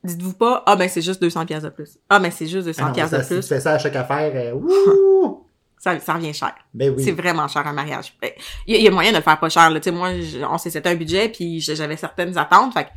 Dites-vous 0.04 0.34
pas, 0.34 0.62
ah 0.68 0.76
ben 0.76 0.88
c'est 0.88 1.02
juste 1.02 1.20
200 1.20 1.48
pièces 1.48 1.64
de 1.64 1.70
plus. 1.70 1.98
Ah 2.10 2.20
ben 2.20 2.30
c'est 2.32 2.46
juste 2.46 2.68
200 2.68 2.84
Ah 2.88 2.92
pièces 2.92 3.10
de 3.10 3.18
plus. 3.18 3.48
fais 3.48 3.60
ça 3.60 3.72
à 3.74 3.80
chaque 3.80 3.96
affaire, 3.96 4.32
euh! 4.36 4.54
Ça, 5.86 6.00
ça 6.00 6.14
revient 6.16 6.34
cher. 6.34 6.56
Ben 6.74 6.92
oui. 6.98 7.04
C'est 7.04 7.12
vraiment 7.12 7.48
cher 7.48 7.68
un 7.68 7.74
mariage. 7.74 8.14
Ben, 8.20 8.32
Il 8.66 8.74
y, 8.74 8.76
a- 8.78 8.80
il 8.80 8.86
y 8.86 8.88
a 8.88 8.92
moyen 8.92 9.12
de 9.12 9.18
le 9.18 9.22
faire 9.22 9.40
pas 9.40 9.50
cher. 9.50 9.70
Là. 9.70 9.80
Tu 9.80 9.84
sais, 9.92 9.96
moi, 9.96 10.20
je- 10.20 10.40
on 10.44 10.58
s'est 10.58 10.72
c'était 10.72 10.90
un 10.90 10.96
budget, 10.96 11.30
puis 11.30 11.62
j'avais 11.62 11.96
certaines 11.96 12.36
attentes. 12.40 12.74
Fait 12.74 12.86
que 12.86 12.90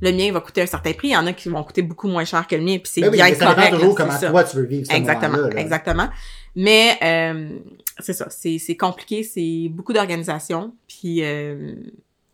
le 0.00 0.10
mien 0.10 0.32
va 0.32 0.40
coûter 0.40 0.62
un 0.62 0.66
certain 0.66 0.92
prix. 0.94 1.08
Il 1.08 1.12
y 1.12 1.16
en 1.18 1.26
a 1.26 1.34
qui 1.34 1.50
vont 1.50 1.62
coûter 1.62 1.82
beaucoup 1.82 2.08
moins 2.08 2.24
cher 2.24 2.46
que 2.46 2.56
le 2.56 2.62
mien, 2.62 2.78
puis 2.78 2.90
c'est 2.92 3.02
Ben 3.02 3.10
oui, 3.10 3.16
bien 3.18 3.26
mais 3.28 3.34
ça 3.34 3.44
correct. 3.44 3.58
dépend 3.64 3.76
toujours 3.76 3.88
là, 3.90 3.94
comment 4.06 4.12
c'est 4.18 4.24
ça. 4.26 4.30
toi 4.30 4.44
tu 4.44 4.56
veux 4.56 4.64
vivre 4.64 4.86
ce 4.90 4.96
Exactement, 4.96 5.36
là. 5.36 5.60
exactement. 5.60 6.08
Mais 6.56 6.98
euh, 7.02 7.58
c'est 7.98 8.14
ça, 8.14 8.26
c'est 8.30 8.58
c'est 8.58 8.76
compliqué, 8.76 9.22
c'est 9.22 9.66
beaucoup 9.70 9.92
d'organisation. 9.92 10.74
Puis 10.88 11.22
euh, 11.22 11.74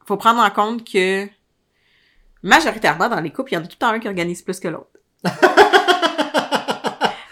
faut 0.07 0.17
prendre 0.17 0.41
en 0.41 0.51
compte 0.51 0.89
que 0.89 1.27
majoritairement 2.45 3.09
dans 3.09 3.21
les 3.21 3.31
couples, 3.31 3.51
il 3.53 3.55
y 3.57 3.59
en 3.59 3.63
a 3.63 3.67
tout 3.67 3.75
le 3.75 3.79
temps 3.79 3.89
un 3.91 3.99
qui 3.99 4.07
organise 4.09 4.41
plus 4.43 4.61
que 4.61 4.69
l'autre. 4.69 4.87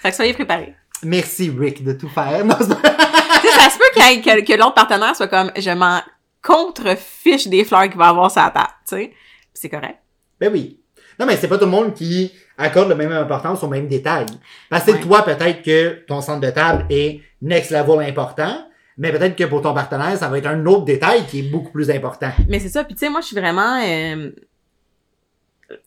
fait 0.00 0.10
que 0.10 0.16
soyez 0.16 0.34
préparés. 0.34 0.74
Merci, 1.04 1.50
Rick, 1.56 1.84
de 1.84 1.92
tout 1.92 2.08
faire. 2.08 2.44
Non, 2.44 2.54
ça 2.56 3.70
se 3.70 3.78
peut 3.78 4.00
ait- 4.00 4.20
que, 4.20 4.44
que 4.44 4.58
l'autre 4.58 4.74
partenaire 4.74 5.14
soit 5.14 5.28
comme 5.28 5.50
je 5.56 5.70
m'en 5.70 6.00
contrefiche 6.42 7.46
des 7.48 7.64
fleurs 7.64 7.88
qu'il 7.88 7.98
va 7.98 8.08
avoir 8.08 8.30
sur 8.30 8.42
la 8.42 8.50
table, 8.50 8.68
tu 8.88 8.96
sais. 8.96 9.12
C'est 9.54 9.68
correct. 9.68 9.98
Ben 10.40 10.52
oui. 10.52 10.80
Non, 11.18 11.26
mais 11.26 11.36
c'est 11.36 11.48
pas 11.48 11.58
tout 11.58 11.64
le 11.64 11.70
monde 11.70 11.94
qui 11.94 12.32
accorde 12.56 12.88
la 12.88 12.94
même 12.94 13.12
importance 13.12 13.62
aux 13.64 13.68
mêmes 13.68 13.88
détails. 13.88 14.26
Parce 14.70 14.84
que 14.84 14.92
Ouais. 14.92 15.00
toi, 15.00 15.22
peut-être 15.24 15.62
que 15.62 16.04
ton 16.06 16.20
centre 16.20 16.40
de 16.40 16.50
table 16.50 16.86
est 16.90 17.20
next 17.42 17.70
level 17.70 18.00
important, 18.08 18.66
mais 18.96 19.10
peut-être 19.12 19.36
que 19.36 19.44
pour 19.44 19.62
ton 19.62 19.74
partenaire, 19.74 20.16
ça 20.16 20.28
va 20.28 20.38
être 20.38 20.46
un 20.46 20.64
autre 20.66 20.84
détail 20.84 21.26
qui 21.26 21.40
est 21.40 21.50
beaucoup 21.50 21.70
plus 21.72 21.90
important. 21.90 22.30
Mais 22.48 22.58
c'est 22.60 22.68
ça. 22.68 22.84
Puis 22.84 22.94
tu 22.94 23.00
sais, 23.00 23.10
moi, 23.10 23.20
je 23.20 23.26
suis 23.26 23.36
vraiment... 23.36 23.80
euh, 23.84 24.30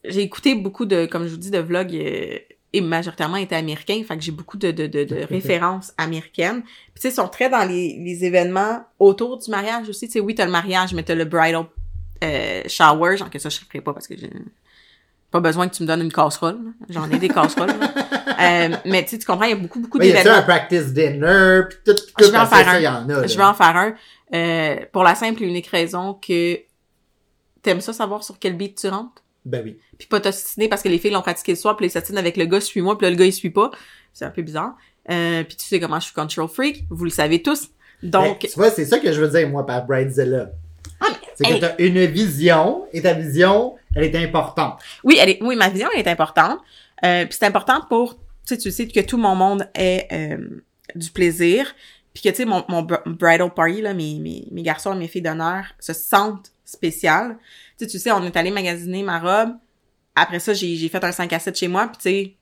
j'ai 0.03 0.22
écouté 0.22 0.56
beaucoup 0.56 0.86
de, 0.86 1.06
comme 1.06 1.24
je 1.25 1.32
vous 1.32 1.38
dis, 1.38 1.51
de 1.51 1.60
vlogs 1.60 1.96
euh, 1.96 2.38
et 2.74 2.82
majoritairement 2.82 3.38
étaient 3.38 3.56
américains. 3.56 4.01
Fait 4.08 4.18
que 4.18 4.24
j'ai 4.24 4.32
beaucoup 4.32 4.58
de, 4.58 4.72
de, 4.72 4.88
de, 4.88 5.04
de 5.04 5.16
références 5.30 5.92
américaines. 5.98 6.62
Puis 6.63 6.94
tu 6.96 7.01
sais, 7.01 7.10
ils 7.10 7.13
sont 7.16 7.28
très 7.28 7.50
dans 7.50 7.63
les, 7.68 7.98
les 8.04 8.25
événements 8.25 8.84
autour 9.00 9.38
du 9.38 9.50
mariage 9.51 9.90
aussi. 9.90 10.08
Tu 10.08 10.13
sais, 10.13 10.20
oui, 10.20 10.36
t'as 10.36 10.46
le 10.46 10.51
mariage, 10.51 10.94
mais 10.94 11.04
t'as 11.04 11.16
le 11.16 11.25
bridal 11.25 11.66
euh, 12.24 12.62
shower. 12.68 13.18
Genre 13.18 13.30
que 13.30 13.40
ça, 13.40 13.50
je 13.50 13.60
ne 13.60 13.66
ferai 13.66 13.82
pas 13.82 13.94
parce 13.94 14.08
que 14.08 14.16
j'ai 14.18 14.30
pas 15.32 15.40
besoin 15.40 15.68
que 15.70 15.75
tu 15.75 15.84
me 15.84 15.88
donnes 15.88 16.01
une 16.01 16.12
casserole. 16.12 16.60
J'en 16.90 17.10
ai 17.12 17.18
des 17.20 17.30
casseroles. 17.30 17.72
Euh, 18.40 18.70
mais 18.86 19.04
tu 19.04 19.12
sais, 19.12 19.18
tu 19.20 19.25
comprends, 19.28 19.44
il 19.46 19.50
y 19.51 19.54
a 19.54 19.56
beaucoup, 19.56 19.80
beaucoup 19.80 20.00
Mais 20.00 20.08
il 20.08 20.16
y 20.16 20.18
a 20.18 20.24
ça, 20.24 20.38
un 20.38 20.42
d'événements. 20.42 20.46
practice 20.48 20.94
dinner, 20.94 21.62
pis 21.70 21.75
tout, 21.86 21.94
tout, 21.94 22.25
Je 22.25 22.32
vais 22.32 22.38
en 22.40 22.46
faire 22.48 22.68
un. 22.70 22.78
il 22.80 22.84
y 22.84 22.88
en 22.88 23.08
a. 23.10 23.22
là. 23.22 23.28
Je 23.28 23.38
vais 23.38 23.44
en 23.44 23.54
faire 23.54 23.75
un. 23.78 23.94
euh, 24.34 24.78
pour 24.92 25.04
la 25.04 25.13
simple 25.13 25.44
et 25.44 25.46
unique 25.48 25.68
raison 25.68 26.16
que 26.16 26.58
t'aimes 27.62 27.82
ça 27.82 27.94
savoir 27.94 28.24
sur 28.24 28.40
quel 28.40 28.58
beat 28.58 28.80
tu 28.80 28.88
rentres? 28.88 29.21
Ben 29.46 29.62
oui. 29.64 29.78
Puis 29.98 30.08
pas 30.08 30.20
t'ostiner 30.20 30.68
parce 30.70 30.82
que 30.84 30.90
les 30.90 31.00
filles 31.00 31.12
l'ont 31.12 31.22
pratiqué 31.22 31.54
le 31.54 31.58
soir, 31.58 31.76
puis 31.76 31.86
les 31.86 31.90
s'ostinent 31.90 32.18
avec 32.18 32.38
le 32.38 32.46
gars, 32.46 32.62
suis-moi, 32.62 32.98
puis 32.98 33.06
là, 33.06 33.12
le 33.12 33.16
gars, 33.18 33.26
il 33.26 33.34
suit 33.34 33.50
pas. 33.50 33.72
C'est 34.14 34.26
un 34.26 34.30
peu 34.30 34.42
bizarre. 34.42 34.76
Euh, 35.10 35.44
puis 35.44 35.56
tu 35.58 35.66
sais 35.66 35.80
comment 35.80 36.00
je 36.00 36.06
suis 36.06 36.14
control 36.14 36.48
freak, 36.48 36.86
vous 36.90 37.04
le 37.06 37.10
savez 37.10 37.42
tous. 37.42 37.70
Donc, 38.04 38.42
Ben, 38.42 38.50
tu 38.50 38.56
vois, 38.56 38.70
c'est 38.70 38.86
ça 38.86 39.00
que 39.00 39.12
je 39.12 39.20
veux 39.22 39.30
dire, 39.30 39.50
moi, 39.50 39.66
par 39.66 39.86
Bridezilla. 39.86 40.52
Ah, 41.00 41.08
C'est 41.36 41.44
que 41.46 41.54
hey. 41.54 41.60
t'as 41.60 41.76
une 41.80 42.06
vision, 42.06 42.86
et 42.94 43.02
ta 43.02 43.14
vision, 43.14 43.76
elle 43.96 44.04
est 44.04 44.16
importante. 44.16 44.80
oui, 45.04 45.18
elle 45.20 45.30
est, 45.30 45.42
oui, 45.42 45.56
ma 45.56 45.70
vision, 45.70 45.88
elle 45.94 46.02
est 46.02 46.10
importante. 46.10 46.60
Euh, 47.04 47.26
puis 47.26 47.36
c'est 47.40 47.46
important 47.48 47.82
pour, 47.90 48.14
tu 48.16 48.20
sais, 48.46 48.58
tu 48.58 48.72
sais, 48.72 48.88
que 48.88 49.00
tout 49.00 49.18
mon 49.18 49.34
monde 49.36 49.68
ait 49.74 50.08
euh, 50.12 50.62
du 50.96 51.10
plaisir. 51.10 51.74
Puis 52.14 52.22
que, 52.24 52.30
tu 52.30 52.36
sais, 52.36 52.46
mon, 52.46 52.64
mon 52.70 52.84
br- 52.84 53.02
bridal 53.08 53.52
party, 53.54 53.82
là, 53.82 53.94
mes, 53.96 54.20
mes, 54.20 54.48
mes 54.52 54.62
garçons 54.62 54.94
et 54.94 54.98
mes 54.98 55.08
filles 55.08 55.22
d'honneur 55.24 55.64
se 55.80 55.94
sentent 55.94 56.52
spéciales. 56.66 57.38
Tu 57.86 57.90
sais, 57.90 57.98
tu 57.98 58.00
sais, 58.00 58.12
on 58.12 58.24
est 58.24 58.36
allé 58.38 58.52
magasiner 58.52 59.04
ma 59.04 59.20
robe. 59.20 59.54
Après 60.16 60.40
ça, 60.40 60.54
j'ai 60.54 60.76
j'ai 60.76 60.90
fait 60.90 61.04
un 61.04 61.12
5 61.12 61.32
à 61.34 61.40
7 61.40 61.58
chez 61.58 61.68
moi, 61.68 61.88
puis 61.88 61.98
tu 61.98 62.02
sais, 62.10 62.36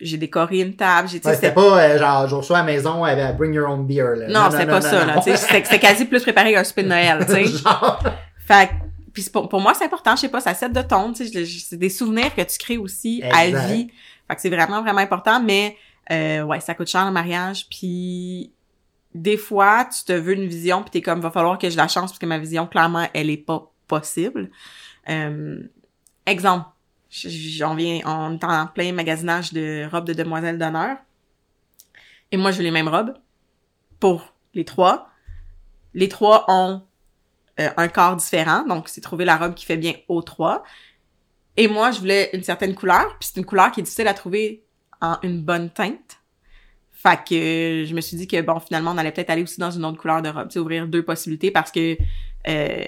j'ai 0.00 0.16
décoré 0.16 0.60
une 0.60 0.74
table, 0.74 1.08
j'ai, 1.08 1.20
Ouais, 1.24 1.34
c'était 1.34 1.52
pas, 1.52 1.82
euh, 1.82 1.98
genre, 1.98 2.26
je 2.28 2.34
reçois 2.34 2.58
à 2.58 2.60
la 2.60 2.66
maison, 2.66 3.04
euh, 3.06 3.14
ben, 3.14 3.36
bring 3.36 3.52
your 3.54 3.68
own 3.70 3.86
beer, 3.86 4.16
là. 4.16 4.28
Non, 4.28 4.50
c'est 4.50 4.66
pas 4.66 4.80
ça, 4.80 5.04
là. 5.04 5.18
Tu 5.22 5.30
sais, 5.30 5.36
c'était 5.36 5.78
quasi 5.78 6.04
plus 6.06 6.22
préparé 6.22 6.52
qu'un 6.52 6.64
souper 6.64 6.82
de 6.84 6.88
Noël, 6.88 7.24
tu 7.26 7.32
sais. 7.32 7.44
genre, 7.64 8.02
Fait 8.46 8.68
que- 8.68 8.72
puis 9.12 9.24
pour, 9.32 9.48
pour 9.48 9.60
moi, 9.60 9.74
c'est 9.74 9.84
important, 9.84 10.16
je 10.16 10.22
sais 10.22 10.28
pas, 10.28 10.40
ça 10.40 10.54
set 10.54 10.72
de 10.72 10.82
ton, 10.82 11.12
tu 11.12 11.26
sais, 11.26 11.44
c'est 11.46 11.76
des 11.76 11.90
souvenirs 11.90 12.34
que 12.34 12.40
tu 12.42 12.58
crées 12.58 12.78
aussi 12.78 13.22
à 13.30 13.46
Exact. 13.46 13.66
vie. 13.66 13.88
Fait 14.28 14.34
que 14.36 14.40
c'est 14.40 14.48
vraiment, 14.50 14.82
vraiment 14.82 15.00
important, 15.00 15.40
mais 15.42 15.76
euh, 16.10 16.42
ouais, 16.42 16.60
ça 16.60 16.74
coûte 16.74 16.88
cher 16.88 17.04
le 17.04 17.12
mariage, 17.12 17.66
puis 17.68 18.52
des 19.14 19.36
fois, 19.36 19.84
tu 19.84 20.04
te 20.04 20.12
veux 20.12 20.32
une 20.34 20.46
vision, 20.46 20.82
puis 20.82 20.90
t'es 20.90 21.02
comme, 21.02 21.20
va 21.20 21.30
falloir 21.30 21.58
que 21.58 21.68
je 21.68 21.76
la 21.76 21.86
change, 21.88 22.06
parce 22.08 22.18
que 22.18 22.26
ma 22.26 22.38
vision, 22.38 22.66
clairement, 22.66 23.06
elle 23.12 23.28
est 23.30 23.36
pas 23.36 23.70
possible. 23.92 24.50
Euh, 25.08 25.62
exemple, 26.26 26.68
j'en 27.10 27.74
viens, 27.74 28.00
on 28.06 28.38
est 28.38 28.44
en 28.44 28.66
plein 28.66 28.92
magasinage 28.92 29.52
de 29.52 29.88
robes 29.90 30.06
de 30.06 30.14
demoiselles 30.14 30.58
d'honneur, 30.58 30.96
et 32.32 32.38
moi, 32.38 32.50
je 32.50 32.58
veux 32.58 32.64
les 32.64 32.70
mêmes 32.70 32.88
robes 32.88 33.14
pour 34.00 34.34
les 34.54 34.64
trois. 34.64 35.10
Les 35.92 36.08
trois 36.08 36.46
ont 36.48 36.82
euh, 37.60 37.68
un 37.76 37.88
corps 37.88 38.16
différent, 38.16 38.64
donc 38.66 38.88
c'est 38.88 39.02
trouver 39.02 39.26
la 39.26 39.36
robe 39.36 39.54
qui 39.54 39.66
fait 39.66 39.76
bien 39.76 39.92
aux 40.08 40.22
trois. 40.22 40.64
Et 41.58 41.68
moi, 41.68 41.90
je 41.90 42.00
voulais 42.00 42.30
une 42.32 42.42
certaine 42.42 42.74
couleur, 42.74 43.18
puis 43.20 43.28
c'est 43.30 43.38
une 43.38 43.44
couleur 43.44 43.70
qui 43.70 43.80
est 43.80 43.82
difficile 43.82 44.08
à 44.08 44.14
trouver 44.14 44.64
en 45.02 45.18
une 45.22 45.42
bonne 45.42 45.68
teinte. 45.68 46.18
Fait 46.92 47.18
que 47.28 47.34
euh, 47.34 47.84
je 47.84 47.94
me 47.94 48.00
suis 48.00 48.16
dit 48.16 48.26
que 48.26 48.40
bon, 48.40 48.58
finalement, 48.60 48.92
on 48.92 48.96
allait 48.96 49.12
peut-être 49.12 49.30
aller 49.30 49.42
aussi 49.42 49.60
dans 49.60 49.70
une 49.70 49.84
autre 49.84 49.98
couleur 49.98 50.22
de 50.22 50.30
robe, 50.30 50.48
tu 50.48 50.58
ouvrir 50.58 50.86
deux 50.86 51.02
possibilités 51.02 51.50
parce 51.50 51.70
que 51.70 51.98
euh, 52.48 52.84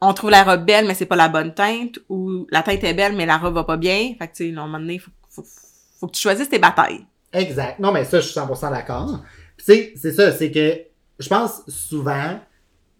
on 0.00 0.12
trouve 0.12 0.30
la 0.30 0.44
robe 0.44 0.64
belle, 0.64 0.86
mais 0.86 0.94
c'est 0.94 1.06
pas 1.06 1.16
la 1.16 1.28
bonne 1.28 1.54
teinte, 1.54 1.98
ou 2.08 2.46
la 2.50 2.62
teinte 2.62 2.84
est 2.84 2.94
belle, 2.94 3.16
mais 3.16 3.26
la 3.26 3.38
robe 3.38 3.54
va 3.54 3.64
pas 3.64 3.76
bien. 3.76 4.14
Fait 4.18 4.28
que 4.28 4.36
tu 4.36 4.50
sais, 4.50 4.56
à 4.56 4.60
un 4.60 4.66
moment 4.66 4.78
donné, 4.78 4.98
faut, 4.98 5.10
faut, 5.30 5.44
faut 5.98 6.06
que 6.06 6.12
tu 6.12 6.20
choisisses 6.20 6.48
tes 6.48 6.58
batailles. 6.58 7.04
Exact. 7.32 7.78
Non, 7.78 7.92
mais 7.92 8.04
ça, 8.04 8.20
je 8.20 8.28
suis 8.28 8.38
100% 8.38 8.70
d'accord. 8.70 9.22
Tu 9.58 9.64
sais, 9.64 9.92
c'est 9.96 10.12
ça, 10.12 10.32
c'est 10.32 10.50
que 10.50 10.80
je 11.18 11.28
pense 11.28 11.62
souvent, 11.68 12.40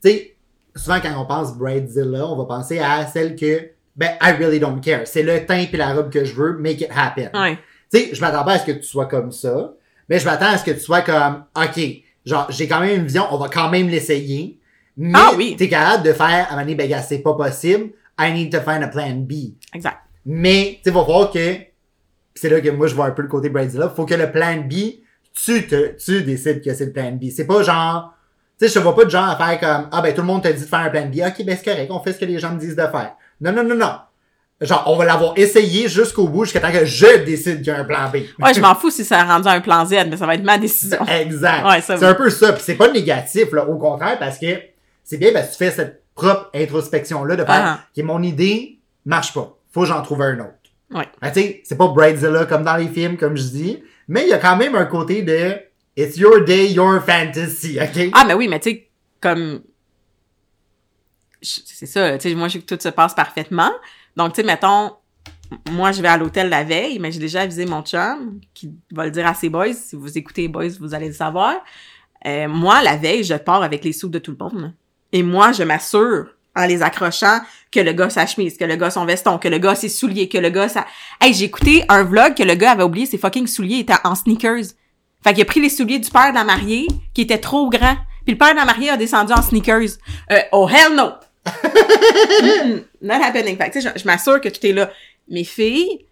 tu 0.02 0.10
sais, 0.10 0.36
souvent 0.74 1.00
quand 1.00 1.20
on 1.20 1.24
pense 1.24 1.56
Bridezilla, 1.56 2.26
on 2.26 2.36
va 2.36 2.44
penser 2.44 2.78
à 2.78 3.06
celle 3.06 3.36
que, 3.36 3.70
ben, 3.96 4.10
I 4.20 4.32
really 4.32 4.60
don't 4.60 4.80
care. 4.80 5.06
C'est 5.06 5.22
le 5.22 5.46
teint 5.46 5.66
et 5.72 5.76
la 5.76 5.94
robe 5.94 6.10
que 6.10 6.24
je 6.24 6.34
veux, 6.34 6.58
make 6.58 6.80
it 6.80 6.90
happen. 6.94 7.30
Ouais. 7.34 7.58
Tu 7.92 7.98
sais, 7.98 8.14
je 8.14 8.20
m'attends 8.20 8.44
pas 8.44 8.52
à 8.52 8.58
ce 8.58 8.66
que 8.66 8.72
tu 8.72 8.82
sois 8.82 9.06
comme 9.06 9.32
ça, 9.32 9.72
mais 10.08 10.18
je 10.18 10.24
m'attends 10.24 10.50
à 10.50 10.58
ce 10.58 10.64
que 10.64 10.72
tu 10.72 10.80
sois 10.80 11.00
comme, 11.00 11.44
OK, 11.56 11.80
genre, 12.24 12.46
j'ai 12.50 12.68
quand 12.68 12.80
même 12.80 13.00
une 13.00 13.06
vision, 13.06 13.24
on 13.30 13.38
va 13.38 13.48
quand 13.48 13.70
même 13.70 13.88
l'essayer, 13.88 14.58
mais 14.98 15.18
Ah 15.18 15.30
oui. 15.36 15.54
t'es 15.56 15.68
capable 15.68 16.02
de 16.02 16.12
faire, 16.12 16.48
à 16.50 16.58
un 16.58 16.64
ben, 16.64 16.88
gars, 16.88 17.02
c'est 17.02 17.20
pas 17.20 17.34
possible, 17.34 17.90
I 18.18 18.32
need 18.32 18.52
to 18.52 18.60
find 18.60 18.82
a 18.82 18.88
plan 18.88 19.14
B. 19.14 19.54
Exact. 19.72 19.98
Mais, 20.26 20.80
tu 20.82 20.90
sais, 20.90 20.90
va 20.90 21.04
falloir 21.04 21.30
que, 21.30 21.54
c'est 22.34 22.50
là 22.50 22.60
que 22.60 22.68
moi, 22.68 22.88
je 22.88 22.94
vois 22.94 23.06
un 23.06 23.12
peu 23.12 23.22
le 23.22 23.28
côté 23.28 23.48
Bridezilla, 23.48 23.88
faut 23.88 24.04
que 24.04 24.14
le 24.14 24.30
plan 24.30 24.56
B, 24.56 24.72
tu 25.32 25.66
te, 25.68 25.96
tu 25.96 26.22
décides 26.24 26.62
que 26.64 26.74
c'est 26.74 26.86
le 26.86 26.92
plan 26.92 27.12
B. 27.12 27.26
C'est 27.34 27.46
pas 27.46 27.62
genre, 27.62 28.12
tu 28.58 28.66
sais, 28.66 28.74
je 28.74 28.78
te 28.78 28.82
vois 28.82 28.96
pas 28.96 29.04
de 29.04 29.10
genre 29.10 29.28
à 29.28 29.36
faire 29.36 29.60
comme, 29.60 29.88
ah 29.92 30.02
ben, 30.02 30.12
tout 30.12 30.20
le 30.22 30.26
monde 30.26 30.42
te 30.42 30.48
dit 30.48 30.60
de 30.60 30.66
faire 30.66 30.80
un 30.80 30.90
plan 30.90 31.06
B, 31.06 31.20
ok, 31.24 31.44
ben, 31.46 31.56
c'est 31.56 31.64
correct, 31.64 31.90
on 31.90 32.00
fait 32.00 32.12
ce 32.12 32.18
que 32.18 32.24
les 32.24 32.40
gens 32.40 32.52
me 32.52 32.58
disent 32.58 32.76
de 32.76 32.82
faire. 32.82 33.14
Non, 33.40 33.52
non, 33.52 33.62
non, 33.62 33.76
non. 33.76 33.92
Genre, 34.60 34.82
on 34.86 34.96
va 34.96 35.04
l'avoir 35.04 35.34
essayé 35.36 35.88
jusqu'au 35.88 36.26
bout, 36.26 36.44
jusqu'à 36.44 36.58
temps 36.58 36.72
que 36.72 36.84
je 36.84 37.24
décide 37.24 37.58
qu'il 37.58 37.68
y 37.68 37.70
a 37.70 37.78
un 37.78 37.84
plan 37.84 38.10
B. 38.12 38.16
Ouais, 38.42 38.52
je 38.52 38.60
m'en 38.60 38.74
fous 38.74 38.90
si 38.90 39.04
ça 39.04 39.20
a 39.20 39.24
rendu 39.24 39.46
un 39.46 39.60
plan 39.60 39.86
Z, 39.86 39.92
mais 40.10 40.16
ça 40.16 40.26
va 40.26 40.34
être 40.34 40.42
ma 40.42 40.58
décision. 40.58 40.98
Exact. 41.20 41.64
Ouais, 41.64 41.80
ça 41.80 41.96
c'est 41.96 42.04
un 42.04 42.14
peu 42.14 42.28
ça. 42.28 42.52
Puis 42.52 42.62
c'est 42.66 42.74
pas 42.74 42.90
négatif, 42.90 43.52
là, 43.52 43.64
au 43.68 43.76
contraire, 43.76 44.18
parce 44.18 44.36
que 44.36 44.46
c'est 45.08 45.16
bien 45.16 45.32
parce 45.32 45.46
que 45.48 45.52
tu 45.52 45.58
fais 45.58 45.70
cette 45.70 46.04
propre 46.14 46.50
introspection-là 46.54 47.34
de 47.36 47.44
faire, 47.44 47.64
Ah. 47.64 47.80
que 47.96 48.02
mon 48.02 48.22
idée 48.22 48.78
marche 49.06 49.32
pas. 49.32 49.56
Faut 49.70 49.80
que 49.80 49.86
j'en 49.86 50.02
trouve 50.02 50.20
un 50.20 50.38
autre. 50.40 50.52
Ouais. 50.90 51.08
Ben, 51.22 51.30
tu 51.30 51.40
sais, 51.40 51.62
c'est 51.64 51.76
pas 51.78 51.88
Bridezilla 51.88 52.44
comme 52.44 52.62
dans 52.62 52.76
les 52.76 52.88
films, 52.88 53.16
comme 53.16 53.36
je 53.36 53.42
dis, 53.44 53.82
mais 54.06 54.22
il 54.24 54.28
y 54.28 54.32
a 54.34 54.38
quand 54.38 54.56
même 54.56 54.74
un 54.74 54.84
côté 54.84 55.22
de 55.22 55.56
It's 55.96 56.16
your 56.18 56.44
day, 56.44 56.70
your 56.72 57.00
fantasy, 57.02 57.78
ok? 57.80 58.10
Ah, 58.12 58.24
mais 58.26 58.34
oui, 58.34 58.48
mais 58.48 58.60
tu 58.60 58.70
sais, 58.70 58.88
comme. 59.20 59.62
C'est 61.40 61.86
ça, 61.86 62.18
tu 62.18 62.28
sais, 62.28 62.34
moi, 62.34 62.48
je 62.48 62.54
sais 62.54 62.60
que 62.60 62.74
tout 62.74 62.80
se 62.80 62.88
passe 62.88 63.14
parfaitement. 63.14 63.70
Donc, 64.16 64.32
tu 64.34 64.40
sais, 64.40 64.46
mettons, 64.46 64.92
moi, 65.70 65.92
je 65.92 66.02
vais 66.02 66.08
à 66.08 66.16
l'hôtel 66.16 66.48
la 66.48 66.64
veille, 66.64 66.98
mais 66.98 67.12
j'ai 67.12 67.20
déjà 67.20 67.42
avisé 67.42 67.64
mon 67.64 67.82
chum, 67.82 68.40
qui 68.54 68.72
va 68.92 69.04
le 69.04 69.10
dire 69.10 69.26
à 69.26 69.34
ses 69.34 69.48
boys. 69.48 69.72
Si 69.72 69.94
vous 69.96 70.18
écoutez 70.18 70.42
les 70.42 70.48
boys, 70.48 70.68
vous 70.80 70.94
allez 70.94 71.08
le 71.08 71.14
savoir. 71.14 71.54
Euh, 72.26 72.48
moi, 72.48 72.82
la 72.82 72.96
veille, 72.96 73.22
je 73.24 73.34
pars 73.34 73.62
avec 73.62 73.84
les 73.84 73.92
sous 73.92 74.08
de 74.08 74.18
tout 74.18 74.32
le 74.32 74.36
monde. 74.38 74.72
Et 75.12 75.22
moi, 75.22 75.52
je 75.52 75.62
m'assure, 75.62 76.26
en 76.54 76.66
les 76.66 76.82
accrochant, 76.82 77.40
que 77.70 77.80
le 77.80 77.92
gars 77.92 78.10
sa 78.10 78.26
chemise, 78.26 78.56
que 78.56 78.64
le 78.64 78.76
gars 78.76 78.90
son 78.90 79.04
veston, 79.04 79.38
que 79.38 79.48
le 79.48 79.58
gars 79.58 79.74
ses 79.74 79.88
souliers, 79.88 80.28
que 80.28 80.38
le 80.38 80.50
gars 80.50 80.68
sa... 80.68 80.86
Hey, 81.20 81.34
j'ai 81.34 81.44
écouté 81.44 81.84
un 81.88 82.02
vlog 82.02 82.34
que 82.34 82.42
le 82.42 82.54
gars 82.54 82.72
avait 82.72 82.82
oublié 82.82 83.06
ses 83.06 83.18
fucking 83.18 83.46
souliers, 83.46 83.76
il 83.76 83.80
était 83.80 83.94
en 84.04 84.14
sneakers. 84.14 84.74
Fait 85.24 85.34
qu'il 85.34 85.42
a 85.42 85.46
pris 85.46 85.60
les 85.60 85.68
souliers 85.68 85.98
du 85.98 86.10
père 86.10 86.30
de 86.30 86.34
la 86.34 86.44
mariée, 86.44 86.86
qui 87.14 87.22
était 87.22 87.38
trop 87.38 87.68
grand. 87.68 87.96
Puis 88.24 88.32
le 88.32 88.38
père 88.38 88.52
de 88.52 88.56
la 88.56 88.64
mariée 88.64 88.90
a 88.90 88.96
descendu 88.96 89.32
en 89.32 89.42
sneakers. 89.42 89.98
Euh, 90.30 90.40
oh 90.52 90.68
hell 90.68 90.94
no! 90.94 91.12
Not 93.02 93.22
happening. 93.22 93.56
Fait 93.56 93.70
que, 93.70 93.80
je, 93.80 93.88
je 93.96 94.04
m'assure 94.04 94.40
que 94.40 94.48
tout 94.48 94.64
est 94.66 94.72
là. 94.72 94.90
Mes 95.28 95.44
filles, 95.44 96.06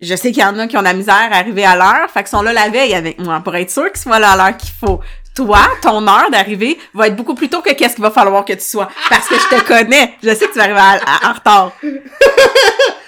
je 0.00 0.14
sais 0.14 0.30
qu'il 0.30 0.42
y 0.42 0.44
en 0.44 0.58
a 0.58 0.66
qui 0.66 0.76
ont 0.76 0.80
de 0.80 0.84
la 0.84 0.94
misère 0.94 1.14
à 1.14 1.36
arriver 1.36 1.64
à 1.64 1.76
l'heure, 1.76 2.10
fait 2.10 2.20
qu'ils 2.20 2.28
sont 2.28 2.42
là 2.42 2.52
la 2.52 2.68
veille 2.68 2.94
avec 2.94 3.18
moi 3.18 3.40
pour 3.40 3.54
être 3.56 3.70
sûr 3.70 3.86
qu'ils 3.86 4.00
soient 4.00 4.18
là 4.18 4.32
à 4.32 4.36
l'heure 4.36 4.56
qu'il 4.56 4.70
faut. 4.70 5.00
Toi, 5.36 5.58
ton 5.82 6.06
heure 6.08 6.30
d'arriver 6.30 6.78
va 6.94 7.08
être 7.08 7.14
beaucoup 7.16 7.34
plus 7.34 7.48
tôt 7.50 7.60
que 7.60 7.72
qu'est-ce 7.74 7.94
qu'il 7.94 8.02
va 8.02 8.10
falloir 8.10 8.44
que 8.44 8.54
tu 8.54 8.60
sois. 8.64 8.88
Parce 9.10 9.28
que 9.28 9.34
je 9.36 9.56
te 9.56 9.62
connais. 9.66 10.14
Je 10.22 10.30
sais 10.30 10.46
que 10.46 10.52
tu 10.52 10.58
vas 10.58 10.64
arriver 10.64 10.78
à- 10.80 11.26
à- 11.26 11.30
en 11.30 11.34
retard. 11.34 11.72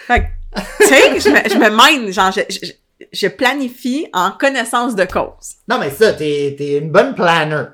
fait 0.06 0.20
que, 0.20 0.60
tu 0.80 0.86
sais, 0.86 1.20
je 1.20 1.28
me, 1.30 1.48
je 1.48 1.58
me 1.58 1.70
mène, 1.70 2.12
genre, 2.12 2.30
je, 2.32 2.40
je, 2.50 2.70
je 3.12 3.28
planifie 3.28 4.06
en 4.12 4.30
connaissance 4.32 4.94
de 4.94 5.04
cause. 5.04 5.54
Non, 5.68 5.78
mais 5.80 5.90
ça, 5.90 6.12
t'es, 6.12 6.54
t'es 6.58 6.78
une 6.78 6.90
bonne 6.90 7.14
planner. 7.14 7.64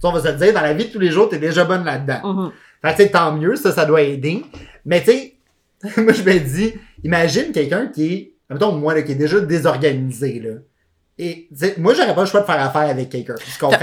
Ça, 0.00 0.08
on 0.08 0.12
va 0.12 0.20
se 0.20 0.28
le 0.28 0.34
dire, 0.34 0.52
dans 0.52 0.60
la 0.60 0.74
vie 0.74 0.86
de 0.86 0.92
tous 0.92 0.98
les 0.98 1.10
jours, 1.10 1.28
t'es 1.28 1.38
déjà 1.38 1.64
bonne 1.64 1.84
là-dedans. 1.84 2.20
Mhm. 2.34 2.52
Fait 2.82 2.90
que, 2.92 2.96
tu 2.96 3.02
sais, 3.04 3.10
tant 3.10 3.32
mieux, 3.32 3.56
ça, 3.56 3.72
ça 3.72 3.84
doit 3.84 4.02
aider. 4.02 4.44
Mais, 4.84 5.00
tu 5.02 5.12
sais, 5.12 5.34
moi, 6.02 6.12
je 6.12 6.22
me 6.22 6.38
dis, 6.38 6.74
imagine 7.04 7.52
quelqu'un 7.52 7.86
qui 7.86 8.12
est, 8.12 8.32
mettons, 8.50 8.72
moi, 8.72 8.94
là, 8.94 9.02
qui 9.02 9.12
est 9.12 9.16
déjà 9.16 9.40
désorganisé, 9.40 10.40
là. 10.44 10.50
Et, 11.18 11.48
moi, 11.78 11.94
j'aurais 11.94 12.14
pas 12.14 12.22
le 12.22 12.26
choix 12.26 12.40
de 12.40 12.46
faire 12.46 12.60
affaire 12.64 12.88
avec 12.90 13.10
quelqu'un. 13.10 13.34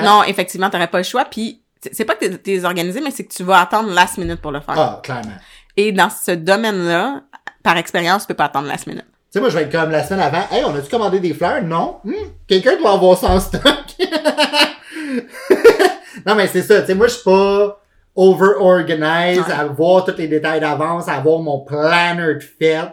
Non, 0.03 0.23
effectivement, 0.23 0.69
t'aurais 0.69 0.87
pas 0.87 0.97
le 0.97 1.03
choix. 1.03 1.25
Puis 1.25 1.61
c'est 1.91 2.05
pas 2.05 2.15
que 2.15 2.25
t'es- 2.25 2.37
t'es 2.37 2.65
organisé, 2.65 2.99
mais 3.01 3.11
c'est 3.11 3.25
que 3.25 3.33
tu 3.33 3.43
vas 3.43 3.61
attendre 3.61 3.89
last 3.93 4.17
minute 4.17 4.41
pour 4.41 4.51
le 4.51 4.59
faire. 4.59 4.75
Ah, 4.77 4.99
clairement. 5.03 5.31
Et 5.77 5.91
dans 5.91 6.09
ce 6.09 6.31
domaine-là, 6.31 7.21
par 7.63 7.77
expérience, 7.77 8.23
tu 8.23 8.27
peux 8.29 8.33
pas 8.33 8.45
attendre 8.45 8.67
last 8.67 8.87
minute. 8.87 9.05
Tu 9.05 9.33
sais, 9.33 9.39
moi, 9.39 9.49
je 9.49 9.57
vais 9.57 9.63
être 9.63 9.71
comme 9.71 9.91
la 9.91 10.03
semaine 10.03 10.21
avant. 10.21 10.43
Hey, 10.51 10.63
on 10.65 10.75
a-tu 10.75 10.89
commandé 10.89 11.19
des 11.19 11.33
fleurs? 11.35 11.61
Non. 11.61 11.99
Hmm, 12.03 12.13
quelqu'un 12.47 12.77
doit 12.77 12.93
avoir 12.93 13.17
ça 13.17 13.27
en 13.29 13.39
stock. 13.39 13.63
non, 16.25 16.35
mais 16.35 16.47
c'est 16.47 16.63
ça. 16.63 16.81
Tu 16.81 16.87
sais, 16.87 16.95
moi, 16.95 17.07
je 17.07 17.13
suis 17.13 17.23
pas 17.23 17.79
over-organized, 18.15 19.45
Ouais. 19.47 19.53
à 19.53 19.65
voir 19.65 20.03
tous 20.05 20.17
les 20.17 20.27
détails 20.27 20.59
d'avance, 20.59 21.07
à 21.07 21.13
avoir 21.13 21.39
mon 21.39 21.59
planner 21.59 22.33
de 22.35 22.39
fête. 22.39 22.89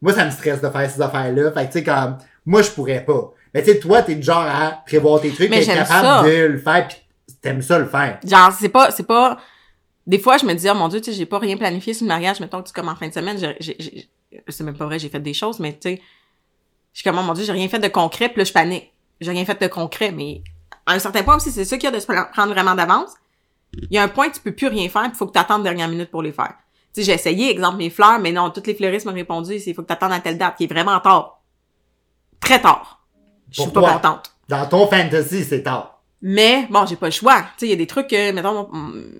Moi, 0.00 0.12
ça 0.12 0.24
me 0.26 0.30
stresse 0.30 0.60
de 0.60 0.68
faire 0.68 0.90
ces 0.90 1.00
affaires-là. 1.00 1.50
Fait 1.52 1.62
que, 1.66 1.72
tu 1.72 1.78
sais, 1.78 1.84
comme, 1.84 2.18
moi, 2.46 2.62
je 2.62 2.70
pourrais 2.70 3.00
pas. 3.04 3.30
Mais 3.54 3.62
tu 3.62 3.72
sais, 3.72 3.78
toi, 3.78 4.02
t'es 4.02 4.16
du 4.16 4.22
genre 4.22 4.42
à 4.42 4.82
prévoir 4.84 5.20
tes 5.20 5.30
trucs 5.30 5.52
j'aime 5.52 5.64
capable 5.64 6.06
ça. 6.06 6.22
de 6.24 6.46
le 6.46 6.58
faire 6.58 6.88
pis 6.88 6.96
t'aimes 7.40 7.62
ça 7.62 7.78
le 7.78 7.86
faire. 7.86 8.18
Genre, 8.24 8.52
c'est 8.52 8.68
pas, 8.68 8.90
c'est 8.90 9.06
pas, 9.06 9.38
des 10.06 10.18
fois, 10.18 10.38
je 10.38 10.46
me 10.46 10.54
dis, 10.54 10.68
oh 10.68 10.74
mon 10.74 10.88
dieu, 10.88 11.00
tu 11.00 11.12
sais, 11.12 11.16
j'ai 11.16 11.26
pas 11.26 11.38
rien 11.38 11.56
planifié 11.56 11.94
sur 11.94 12.04
le 12.04 12.08
mariage, 12.08 12.40
mettons 12.40 12.62
que 12.62 12.68
tu 12.68 12.72
comme 12.72 12.88
en 12.88 12.96
fin 12.96 13.08
de 13.08 13.12
semaine, 13.12 13.38
j'ai, 13.60 14.08
c'est 14.48 14.64
même 14.64 14.76
pas 14.76 14.86
vrai, 14.86 14.98
j'ai 14.98 15.08
fait 15.08 15.20
des 15.20 15.34
choses, 15.34 15.60
mais 15.60 15.72
tu 15.74 15.90
sais, 15.90 16.02
je 16.92 17.00
suis 17.00 17.08
comme, 17.08 17.18
oh 17.18 17.22
mon 17.22 17.34
dieu, 17.34 17.44
j'ai 17.44 17.52
rien 17.52 17.68
fait 17.68 17.78
de 17.78 17.88
concret, 17.88 18.28
puis 18.28 18.38
là, 18.38 18.44
je 18.44 18.52
panique. 18.52 18.92
J'ai 19.20 19.30
rien 19.30 19.44
fait 19.44 19.60
de 19.60 19.66
concret, 19.66 20.10
mais 20.10 20.42
à 20.86 20.94
un 20.94 20.98
certain 20.98 21.22
point 21.22 21.36
aussi, 21.36 21.50
c'est 21.50 21.64
ça 21.64 21.76
qu'il 21.76 21.84
y 21.84 21.92
a 21.92 21.94
de 21.94 22.00
se 22.00 22.06
pre- 22.06 22.30
prendre 22.30 22.52
vraiment 22.52 22.74
d'avance. 22.74 23.12
Il 23.74 23.94
y 23.94 23.98
a 23.98 24.02
un 24.02 24.08
point 24.08 24.28
que 24.28 24.34
tu 24.34 24.40
peux 24.40 24.52
plus 24.52 24.68
rien 24.68 24.88
faire, 24.88 25.04
il 25.06 25.14
faut 25.14 25.26
que 25.26 25.32
tu 25.32 25.38
attendes 25.38 25.62
dernière 25.62 25.88
minute 25.88 26.10
pour 26.10 26.22
les 26.22 26.32
faire. 26.32 26.54
Tu 26.94 27.00
sais, 27.00 27.02
j'ai 27.02 27.12
essayé, 27.12 27.50
exemple, 27.50 27.78
mes 27.78 27.90
fleurs, 27.90 28.18
mais 28.20 28.32
non, 28.32 28.50
toutes 28.50 28.66
les 28.66 28.74
fleuristes 28.74 29.06
m'ont 29.06 29.12
répondu, 29.12 29.58
c'est 29.58 29.70
il 29.70 29.74
faut 29.74 29.82
que 29.82 29.88
tu 29.88 29.92
attendes 29.92 30.12
à 30.12 30.20
telle 30.20 30.38
date, 30.38 30.56
qui 30.56 30.64
est 30.64 30.72
vraiment 30.72 30.98
tard. 31.00 31.42
Très 32.40 32.60
tard. 32.60 33.03
Je 33.54 33.62
suis 33.62 33.70
pas 33.70 33.80
contente. 33.94 34.32
Dans 34.48 34.66
ton 34.66 34.86
fantasy, 34.86 35.44
c'est 35.44 35.62
tard. 35.62 35.90
Mais 36.26 36.66
bon, 36.70 36.86
j'ai 36.86 36.96
pas 36.96 37.06
le 37.06 37.12
choix. 37.12 37.40
Tu 37.42 37.46
sais, 37.58 37.66
il 37.66 37.70
y 37.70 37.72
a 37.74 37.76
des 37.76 37.86
trucs 37.86 38.08
que, 38.08 38.32
mettons, 38.32 38.68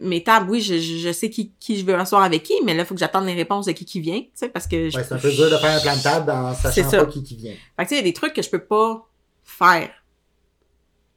mes 0.01 0.23
tables, 0.25 0.49
oui, 0.51 0.63
je, 0.63 0.79
je 0.79 1.13
sais 1.13 1.29
qui, 1.29 1.53
qui 1.61 1.79
je 1.79 1.85
veux 1.85 1.95
asseoir 1.95 2.23
avec 2.23 2.43
qui, 2.43 2.55
mais 2.65 2.73
là, 2.75 2.83
il 2.83 2.87
faut 2.87 2.95
que 2.95 3.01
j'attende 3.01 3.27
les 3.27 3.35
réponses 3.35 3.67
de 3.67 3.73
qui 3.73 3.85
qui 3.85 4.01
vient, 4.01 4.21
tu 4.21 4.31
sais, 4.35 4.49
parce 4.49 4.67
que... 4.67 4.89
je- 4.89 4.97
Ouais, 4.97 5.05
c'est 5.05 5.13
un 5.15 5.19
peu 5.19 5.31
dur 5.31 5.51
de 5.51 5.57
faire 5.59 5.77
un 5.77 5.81
plan 5.81 5.97
de 5.97 6.03
table 6.03 6.31
en 6.31 6.55
C'est 6.55 6.83
sachant 6.83 6.91
pas 6.91 7.07
qui 7.07 7.23
qui 7.23 7.37
vient. 7.37 7.53
Fait 7.77 7.85
que 7.85 7.89
tu 7.89 7.89
sais, 7.89 7.95
il 7.97 7.99
y 7.99 8.01
a 8.01 8.05
des 8.05 8.13
trucs 8.15 8.33
que 8.33 8.41
je 8.43 8.49
peux 8.49 8.65
pas 8.65 9.07
faire 9.45 9.91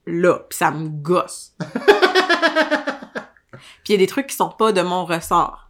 là, 0.06 0.40
pis 0.50 0.58
ça 0.58 0.72
me 0.72 0.90
gosse. 0.90 1.54
puis 3.84 3.90
il 3.90 3.92
y 3.92 3.96
a 3.96 3.98
des 3.98 4.08
trucs 4.08 4.28
qui 4.28 4.36
sont 4.36 4.50
pas 4.50 4.72
de 4.72 4.82
mon 4.82 5.06
ressort. 5.06 5.70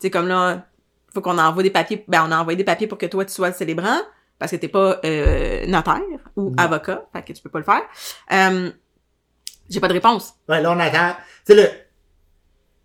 Tu 0.00 0.06
sais, 0.06 0.10
comme 0.10 0.28
là, 0.28 0.66
faut 1.14 1.20
qu'on 1.20 1.38
envoie 1.38 1.62
des 1.62 1.70
papiers, 1.70 2.04
ben 2.08 2.24
on 2.28 2.32
a 2.32 2.38
envoyé 2.40 2.56
des 2.56 2.64
papiers 2.64 2.86
pour 2.86 2.98
que 2.98 3.06
toi 3.06 3.24
tu 3.24 3.32
sois 3.32 3.48
le 3.48 3.54
célébrant, 3.54 4.00
parce 4.42 4.50
que 4.50 4.56
t'es 4.56 4.68
pas 4.68 4.98
euh, 5.04 5.64
notaire 5.66 6.00
ou 6.36 6.50
Non. 6.50 6.56
avocat, 6.58 7.04
fait 7.12 7.22
que 7.22 7.32
tu 7.32 7.42
peux 7.42 7.50
pas 7.50 7.60
le 7.60 7.64
faire. 7.64 7.82
Euh, 8.32 8.70
j'ai 9.70 9.78
pas 9.80 9.88
de 9.88 9.92
réponse. 9.94 10.34
Ouais, 10.48 10.60
là, 10.60 10.72
on 10.72 10.78
attend. 10.80 11.14
Tu 11.46 11.54
sais, 11.54 11.62
le... 11.62 11.68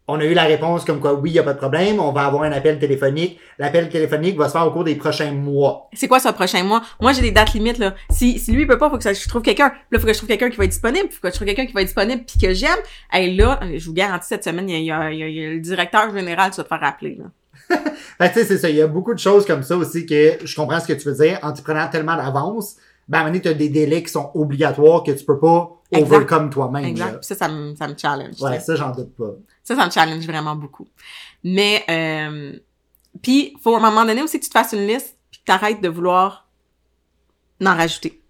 on 0.07 0.19
a 0.19 0.23
eu 0.25 0.33
la 0.35 0.43
réponse 0.43 0.85
comme 0.85 0.99
quoi, 1.01 1.13
oui, 1.15 1.31
il 1.31 1.33
n'y 1.33 1.39
a 1.39 1.43
pas 1.43 1.53
de 1.53 1.57
problème, 1.57 1.99
on 1.99 2.11
va 2.11 2.25
avoir 2.27 2.43
un 2.43 2.51
appel 2.51 2.79
téléphonique. 2.79 3.39
L'appel 3.57 3.89
téléphonique 3.89 4.37
va 4.37 4.47
se 4.47 4.53
faire 4.53 4.65
au 4.67 4.71
cours 4.71 4.83
des 4.83 4.95
prochains 4.95 5.31
mois. 5.31 5.89
C'est 5.93 6.07
quoi 6.07 6.19
ce 6.19 6.29
prochain 6.29 6.63
mois? 6.63 6.81
Moi, 7.01 7.11
j'ai 7.13 7.21
des 7.21 7.31
dates 7.31 7.53
limites, 7.53 7.77
là. 7.79 7.93
Si, 8.11 8.37
si 8.39 8.51
lui, 8.53 8.61
il 8.61 8.67
peut 8.67 8.77
pas, 8.77 8.89
faut 8.89 8.97
que 8.97 9.03
ça- 9.03 9.13
je 9.13 9.27
trouve 9.27 9.41
quelqu'un. 9.41 9.73
Là, 9.91 9.99
faut 9.99 10.05
que 10.05 10.13
je 10.13 10.17
trouve 10.17 10.29
quelqu'un 10.29 10.49
qui 10.51 10.55
va 10.57 10.63
être 10.65 10.69
disponible. 10.71 11.09
Faut 11.09 11.19
que 11.21 11.29
je 11.29 11.33
trouve 11.33 11.47
quelqu'un 11.47 11.65
qui 11.65 11.73
va 11.73 11.81
être 11.81 11.87
disponible 11.87 12.23
puis 12.25 12.39
que 12.39 12.53
j'aime. 12.53 12.77
Hey, 13.11 13.35
là, 13.35 13.59
je 13.75 13.85
vous 13.85 13.93
garantis, 13.93 14.27
cette 14.27 14.43
semaine, 14.43 14.69
il 14.69 14.83
y 14.85 14.91
a, 14.91 15.11
il 15.11 15.17
y 15.19 15.23
a- 15.23 15.27
il 15.27 15.35
y 15.35 15.45
a 15.45 15.49
le 15.49 15.59
directeur 15.59 16.13
général 16.15 16.51
qui 16.51 16.57
va 16.57 16.63
te 16.63 16.69
faire 16.69 16.83
appeler, 16.83 17.15
là. 17.15 17.25
Que, 17.69 17.75
tu 18.27 18.33
sais, 18.33 18.45
c'est 18.45 18.57
ça. 18.57 18.69
Il 18.69 18.75
y 18.75 18.81
a 18.81 18.87
beaucoup 18.87 19.13
de 19.13 19.19
choses 19.19 19.45
comme 19.45 19.63
ça 19.63 19.75
aussi 19.77 20.05
que 20.05 20.37
je 20.43 20.55
comprends 20.55 20.79
ce 20.79 20.87
que 20.87 20.93
tu 20.93 21.09
veux 21.09 21.15
dire. 21.15 21.39
En 21.41 21.51
t'y 21.51 21.61
prenant 21.61 21.87
tellement 21.87 22.15
d'avance, 22.15 22.77
ben, 23.07 23.19
à 23.19 23.21
un 23.21 23.23
moment 23.25 23.31
donné, 23.33 23.41
tu 23.41 23.47
as 23.49 23.53
des 23.53 23.69
délais 23.69 24.03
qui 24.03 24.11
sont 24.11 24.31
obligatoires 24.33 25.03
que 25.03 25.11
tu 25.11 25.23
peux 25.23 25.39
pas 25.39 25.71
Exact. 25.91 26.05
overcome 26.05 26.49
toi-même. 26.49 26.85
Exact. 26.85 27.11
là. 27.11 27.17
Puis 27.17 27.25
ça, 27.25 27.35
ça 27.35 27.47
me, 27.47 27.75
ça 27.75 27.87
me 27.87 27.95
challenge. 27.97 28.41
Ouais, 28.41 28.59
ça, 28.59 28.75
j'en 28.75 28.91
doute 28.91 29.15
pas. 29.15 29.31
Ça, 29.63 29.75
ça 29.75 29.85
me 29.85 29.91
challenge 29.91 30.25
vraiment 30.25 30.55
beaucoup. 30.55 30.87
Mais, 31.43 31.83
euh, 31.89 32.53
puis, 33.21 33.55
faut 33.61 33.75
à 33.75 33.77
un 33.77 33.81
moment 33.81 34.05
donné 34.05 34.21
aussi 34.21 34.39
que 34.39 34.43
tu 34.43 34.49
te 34.49 34.57
fasses 34.57 34.73
une 34.73 34.85
liste 34.85 35.15
puis 35.31 35.39
que 35.39 35.45
t'arrêtes 35.45 35.81
de 35.81 35.89
vouloir 35.89 36.47
en 37.65 37.75
rajouter. 37.75 38.21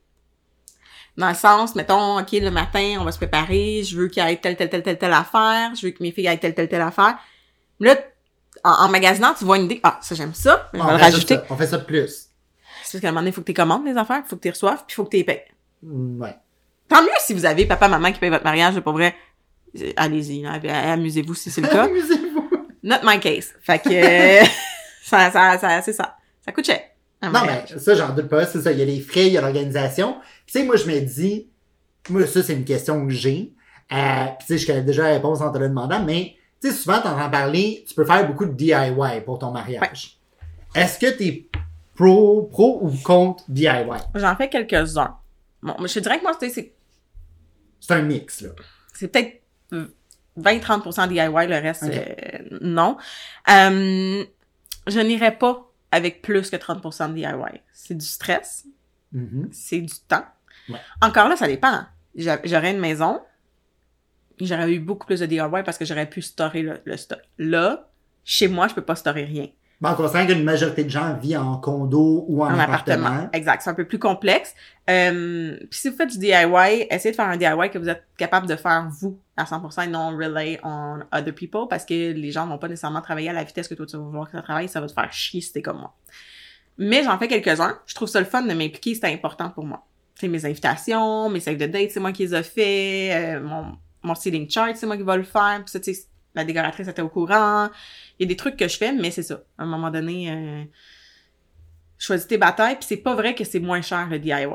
Dans 1.17 1.30
le 1.30 1.36
sens, 1.36 1.73
mettons, 1.73 2.19
OK, 2.19 2.32
le 2.34 2.52
matin, 2.52 2.97
on 3.00 3.04
va 3.04 3.12
se 3.12 3.17
préparer, 3.17 3.82
je 3.84 3.97
veux 3.97 4.08
qu'il 4.08 4.23
y 4.23 4.28
ait 4.28 4.38
telle, 4.38 4.56
telle, 4.56 4.69
telle, 4.69 4.84
telle, 4.84 5.00
telle 5.00 5.13
affaire, 5.13 5.73
je 5.76 5.88
veux 5.88 5.91
que 5.91 6.04
mes 6.04 6.12
filles 6.12 6.28
aient 6.28 6.38
telle, 6.38 6.54
telle, 6.54 6.69
telle 6.69 6.82
affaire. 6.82 7.17
Là, 7.80 7.95
en, 8.63 8.72
en 8.86 8.89
magasinant, 8.89 9.34
tu 9.38 9.46
vois 9.46 9.58
une 9.58 9.65
idée, 9.65 9.80
ah, 9.84 10.00
ça, 10.02 10.15
j'aime 10.15 10.34
ça, 10.34 10.70
vais 10.74 10.80
on, 10.82 10.91
le 10.91 10.98
fait 10.98 11.04
rajouter. 11.04 11.36
ça, 11.36 11.43
on 11.50 11.56
fait 11.58 11.67
ça 11.67 11.78
de 11.78 11.84
plus. 11.86 12.28
C'est 12.84 12.91
parce 12.93 13.02
qu'à 13.02 13.08
un 13.10 13.12
moment 13.12 13.22
donné, 13.22 13.30
il 13.30 13.34
faut 13.34 13.41
que 13.41 13.48
tu 13.48 13.54
commandes 13.54 13.86
les 13.86 13.98
affaires, 13.98 14.22
il 14.26 14.30
faut 14.30 14.36
que 14.38 14.41
tu 14.41 14.50
reçoives, 14.50 14.78
puis 14.86 14.93
il 14.93 14.96
faut 14.96 15.04
que 15.06 15.10
tu 15.10 15.17
les 15.17 15.24
payes. 15.24 15.41
Mm, 15.84 16.22
Ouais. 16.22 16.36
Tant 16.88 17.02
mieux 17.02 17.10
si 17.20 17.34
vous 17.34 17.46
avez 17.46 17.65
papa, 17.65 17.88
maman 17.89 18.12
qui 18.13 18.20
paye 18.20 18.30
votre 18.30 18.46
mariage, 18.46 18.80
pour 18.80 18.93
vrai. 18.93 19.13
Euh, 19.80 19.91
Allez-y, 19.98 20.46
amusez-vous 20.46 21.34
si 21.36 21.52
c'est 21.52 21.60
le 21.62 21.67
cas. 21.67 21.84
Amusez-vous. 21.89 22.50
Not 22.84 23.00
my 23.04 23.20
case. 23.20 23.54
Fait 23.62 23.80
que 23.80 23.89
euh, 23.89 24.46
ça, 25.04 25.30
ça, 25.32 25.58
ça, 25.58 25.82
c'est 25.82 25.91
ça. 25.93 26.15
Ça 26.46 26.52
coûte 26.54 26.65
cher. 26.65 26.80
un 27.22 27.28
Non, 27.28 27.34
mariage. 27.34 27.72
mais 27.74 27.80
ça, 27.80 27.93
j'en 27.93 28.10
doute 28.13 28.30
pas. 28.30 28.46
C'est 28.46 28.62
ça. 28.62 28.72
Il 28.72 28.80
y 28.80 28.82
a 28.82 28.86
les 28.86 29.02
frais, 29.02 29.28
il 29.28 29.34
y 29.34 29.38
a 29.38 29.41
l'organisation. 29.41 30.15
Tu 30.46 30.54
sais, 30.54 30.63
moi, 30.63 30.78
je 30.78 30.86
me 30.86 30.98
dis, 31.02 31.50
moi, 32.10 32.26
ça, 32.26 32.41
c'est 32.41 32.54
une 32.54 32.63
question 32.63 33.06
que 33.06 33.12
j'ai. 33.13 33.52
Euh, 33.91 34.26
puis, 34.39 34.48
tu 34.48 34.54
sais, 34.54 34.58
je 34.58 34.65
connais 34.67 34.84
déjà 34.84 35.04
la 35.04 35.10
réponse 35.15 35.41
en 35.41 35.52
te 35.52 35.58
le 35.58 35.67
demandant, 35.67 36.02
mais, 36.02 36.36
tu 36.62 36.70
sais, 36.70 36.74
souvent, 36.76 37.02
t'entends 37.02 37.30
parler, 37.30 37.84
tu 37.88 37.93
peux 37.93 38.06
faire 38.06 38.26
beaucoup 38.28 38.46
de 38.46 38.54
DIY 38.54 39.22
pour 39.26 39.39
ton 39.39 39.52
mariage. 39.52 40.17
Est-ce 40.76 41.00
que 41.00 41.08
t'es 41.17 41.48
pro, 41.96 42.43
pro 42.43 42.80
ou 42.82 42.91
contre 43.04 43.43
DIY? 43.50 43.86
J'en 44.15 44.36
fais 44.36 44.50
quelques-uns. 44.50 45.17
Bon, 45.63 45.76
je 45.88 45.93
te 45.93 46.00
dirais 46.00 46.17
que 46.20 46.24
moi, 46.24 46.34
c'est, 46.39 46.74
C'est 47.80 47.93
un 47.93 48.02
mix, 48.02 48.41
là. 48.41 48.50
c'est 48.93 49.08
peut-être 49.08 49.41
20-30% 50.38 51.08
DIY, 51.08 51.48
le 51.48 51.62
reste, 51.62 51.84
euh, 51.84 52.58
non. 52.62 52.98
Euh, 53.50 54.24
je 54.88 55.00
n'irais 55.00 55.38
pas 55.38 55.63
avec 55.91 56.22
plus 56.22 56.50
que 56.50 56.56
30% 56.58 57.10
de 57.10 57.13
DIY. 57.15 57.62
C'est 57.74 57.96
du 57.96 58.06
stress, 58.06 58.65
Mhm. 59.13 59.50
c'est 59.52 59.80
du 59.80 59.93
temps. 60.08 60.26
Ouais. 60.70 60.80
Encore 61.02 61.28
là, 61.30 61.36
ça 61.38 61.48
dépend. 61.48 61.82
J'a- 62.15 62.39
J'aurais 62.43 62.72
une 62.72 62.80
maison, 62.80 63.22
j'aurais 64.45 64.71
eu 64.71 64.80
beaucoup 64.80 65.06
plus 65.06 65.19
de 65.19 65.26
DIY 65.26 65.63
parce 65.65 65.78
que 65.78 65.86
j'aurais 65.86 66.10
pu 66.10 66.21
storer 66.21 66.62
le, 66.62 66.80
le 66.86 66.97
stock. 66.97 67.21
Là, 67.38 67.89
chez 68.23 68.47
moi, 68.47 68.67
je 68.67 68.73
peux 68.73 68.84
pas 68.84 68.95
storer 68.95 69.23
rien. 69.23 69.47
Bon, 69.80 69.89
on 69.91 69.93
considère 69.93 70.26
qu'une 70.26 70.43
majorité 70.43 70.84
de 70.84 70.89
gens 70.89 71.15
vit 71.17 71.38
en 71.38 71.58
condo 71.58 72.26
ou 72.28 72.43
en, 72.43 72.47
en 72.47 72.60
appartement. 72.60 73.06
appartement. 73.06 73.30
Exact. 73.32 73.62
C'est 73.62 73.69
un 73.69 73.76
peu 73.76 73.86
plus 73.86 74.00
complexe. 74.00 74.56
Euh, 74.89 75.56
puis 75.69 75.80
si 75.80 75.89
vous 75.89 75.95
faites 75.95 76.10
du 76.10 76.17
DIY, 76.17 76.88
essayez 76.89 77.12
de 77.12 77.15
faire 77.15 77.28
un 77.28 77.38
DIY 77.38 77.69
que 77.71 77.78
vous 77.78 77.88
êtes 77.88 78.04
capable 78.17 78.47
de 78.47 78.56
faire 78.56 78.88
vous 78.89 79.19
à 79.36 79.43
100% 79.43 79.84
et 79.84 79.88
non 79.88 80.17
rely 80.17 80.58
on 80.63 81.02
other 81.12 81.34
people 81.34 81.67
parce 81.69 81.86
que 81.86 82.12
les 82.12 82.32
gens 82.32 82.47
vont 82.47 82.58
pas 82.58 82.67
nécessairement 82.67 83.02
travailler 83.02 83.30
à 83.30 83.34
la 83.34 83.43
vitesse 83.43 83.67
que 83.67 83.76
toi 83.76 83.86
tu 83.86 83.97
vas 83.97 84.04
vouloir 84.04 84.26
que 84.26 84.36
ça 84.36 84.41
travaille. 84.41 84.67
Ça 84.67 84.82
va 84.82 84.88
te 84.88 84.93
faire 84.93 85.13
chier 85.13 85.41
si 85.41 85.54
t'es 85.54 85.62
comme 85.62 85.78
moi. 85.78 85.93
Mais 86.80 87.04
j'en 87.04 87.19
fais 87.19 87.28
quelques-uns. 87.28 87.78
Je 87.86 87.93
trouve 87.93 88.08
ça 88.08 88.19
le 88.19 88.26
fun 88.26 88.41
de 88.41 88.54
m'impliquer. 88.54 88.95
C'est 88.95 89.13
important 89.13 89.52
pour 89.52 89.65
moi. 89.65 89.86
C'est 90.15 90.28
mes 90.28 90.43
invitations, 90.43 91.30
mes 91.30 91.39
sacs 91.39 91.58
de 91.58 91.67
date, 91.67 91.91
c'est 91.91 92.00
moi 92.00 92.12
qui 92.12 92.26
les 92.26 92.34
ai 92.34 92.41
fait. 92.41 93.36
Euh, 93.36 93.41
mon, 93.41 93.78
mon 94.08 94.15
seating 94.15 94.50
chart, 94.50 94.76
c'est 94.76 94.88
moi 94.88 94.98
qui 94.98 95.04
va 95.04 95.17
le 95.17 95.24
faire. 95.24 95.62
Puis 95.63 95.72
ça, 95.72 95.80
tu 95.80 95.93
sais, 95.93 96.06
la 96.34 96.43
décoratrice 96.43 96.88
était 96.88 97.02
au 97.02 97.10
courant. 97.10 97.70
Il 98.20 98.24
y 98.24 98.26
a 98.26 98.28
des 98.28 98.36
trucs 98.36 98.58
que 98.58 98.67
je 98.67 98.78
fais, 98.78 98.93
mais 98.93 99.12
c'est 99.12 99.24
ça. 99.24 99.41
À 99.58 99.63
un 99.63 99.65
moment 99.67 99.91
donné, 99.91 100.32
euh, 100.32 100.63
choisis 101.98 102.28
tes 102.28 102.38
batailles, 102.38 102.76
puis 102.76 102.86
c'est 102.88 102.98
pas 102.98 103.15
vrai 103.15 103.36
que 103.36 103.43
c'est 103.43 103.60
moins 103.60 103.82
cher 103.82 104.08
le 104.10 104.20
DIY. 104.20 104.46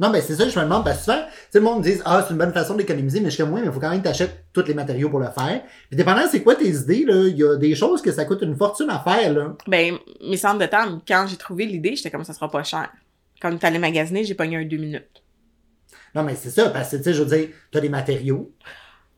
Non, 0.00 0.10
mais 0.10 0.20
c'est 0.20 0.34
ça, 0.34 0.48
je 0.48 0.58
me 0.58 0.64
demande, 0.64 0.84
parce 0.84 0.98
que 0.98 1.04
souvent, 1.04 1.22
tu 1.26 1.32
sais, 1.50 1.58
le 1.58 1.64
monde 1.64 1.82
dit, 1.82 1.94
ah, 2.04 2.24
c'est 2.26 2.32
une 2.32 2.38
bonne 2.38 2.52
façon 2.52 2.74
d'économiser, 2.74 3.20
mais 3.20 3.30
je 3.30 3.34
suis 3.34 3.44
comme, 3.44 3.52
oui, 3.52 3.60
mais 3.60 3.68
il 3.68 3.72
faut 3.72 3.78
quand 3.78 3.90
même 3.90 4.00
que 4.00 4.04
t'achètes 4.08 4.46
tous 4.52 4.64
les 4.66 4.74
matériaux 4.74 5.10
pour 5.10 5.20
le 5.20 5.26
faire. 5.26 5.62
Puis 5.88 5.96
dépendant, 5.96 6.22
c'est 6.28 6.42
quoi 6.42 6.56
tes 6.56 6.70
idées, 6.70 7.04
là, 7.04 7.28
il 7.28 7.36
y 7.36 7.44
a 7.44 7.56
des 7.56 7.74
choses 7.76 8.02
que 8.02 8.10
ça 8.10 8.24
coûte 8.24 8.42
une 8.42 8.56
fortune 8.56 8.90
à 8.90 8.98
faire, 8.98 9.32
là. 9.32 9.54
Ben, 9.68 9.98
mes 10.28 10.36
centres 10.36 10.58
de 10.58 10.66
table, 10.66 11.00
quand 11.06 11.26
j'ai 11.28 11.36
trouvé 11.36 11.66
l'idée, 11.66 11.94
j'étais 11.94 12.10
comme 12.10 12.24
ça 12.24 12.32
sera 12.32 12.50
pas 12.50 12.64
cher. 12.64 12.90
Quand 13.40 13.52
est 13.52 13.64
allé 13.64 13.78
magasiner, 13.78 14.24
j'ai 14.24 14.34
pogné 14.34 14.56
un 14.56 14.64
deux 14.64 14.78
minutes. 14.78 15.21
Non, 16.14 16.22
mais 16.22 16.34
c'est 16.34 16.50
ça, 16.50 16.70
parce 16.70 16.90
que, 16.90 16.96
tu 16.96 17.04
sais, 17.04 17.14
je 17.14 17.22
veux 17.22 17.36
dire, 17.36 17.48
t'as 17.70 17.80
des 17.80 17.88
matériaux. 17.88 18.52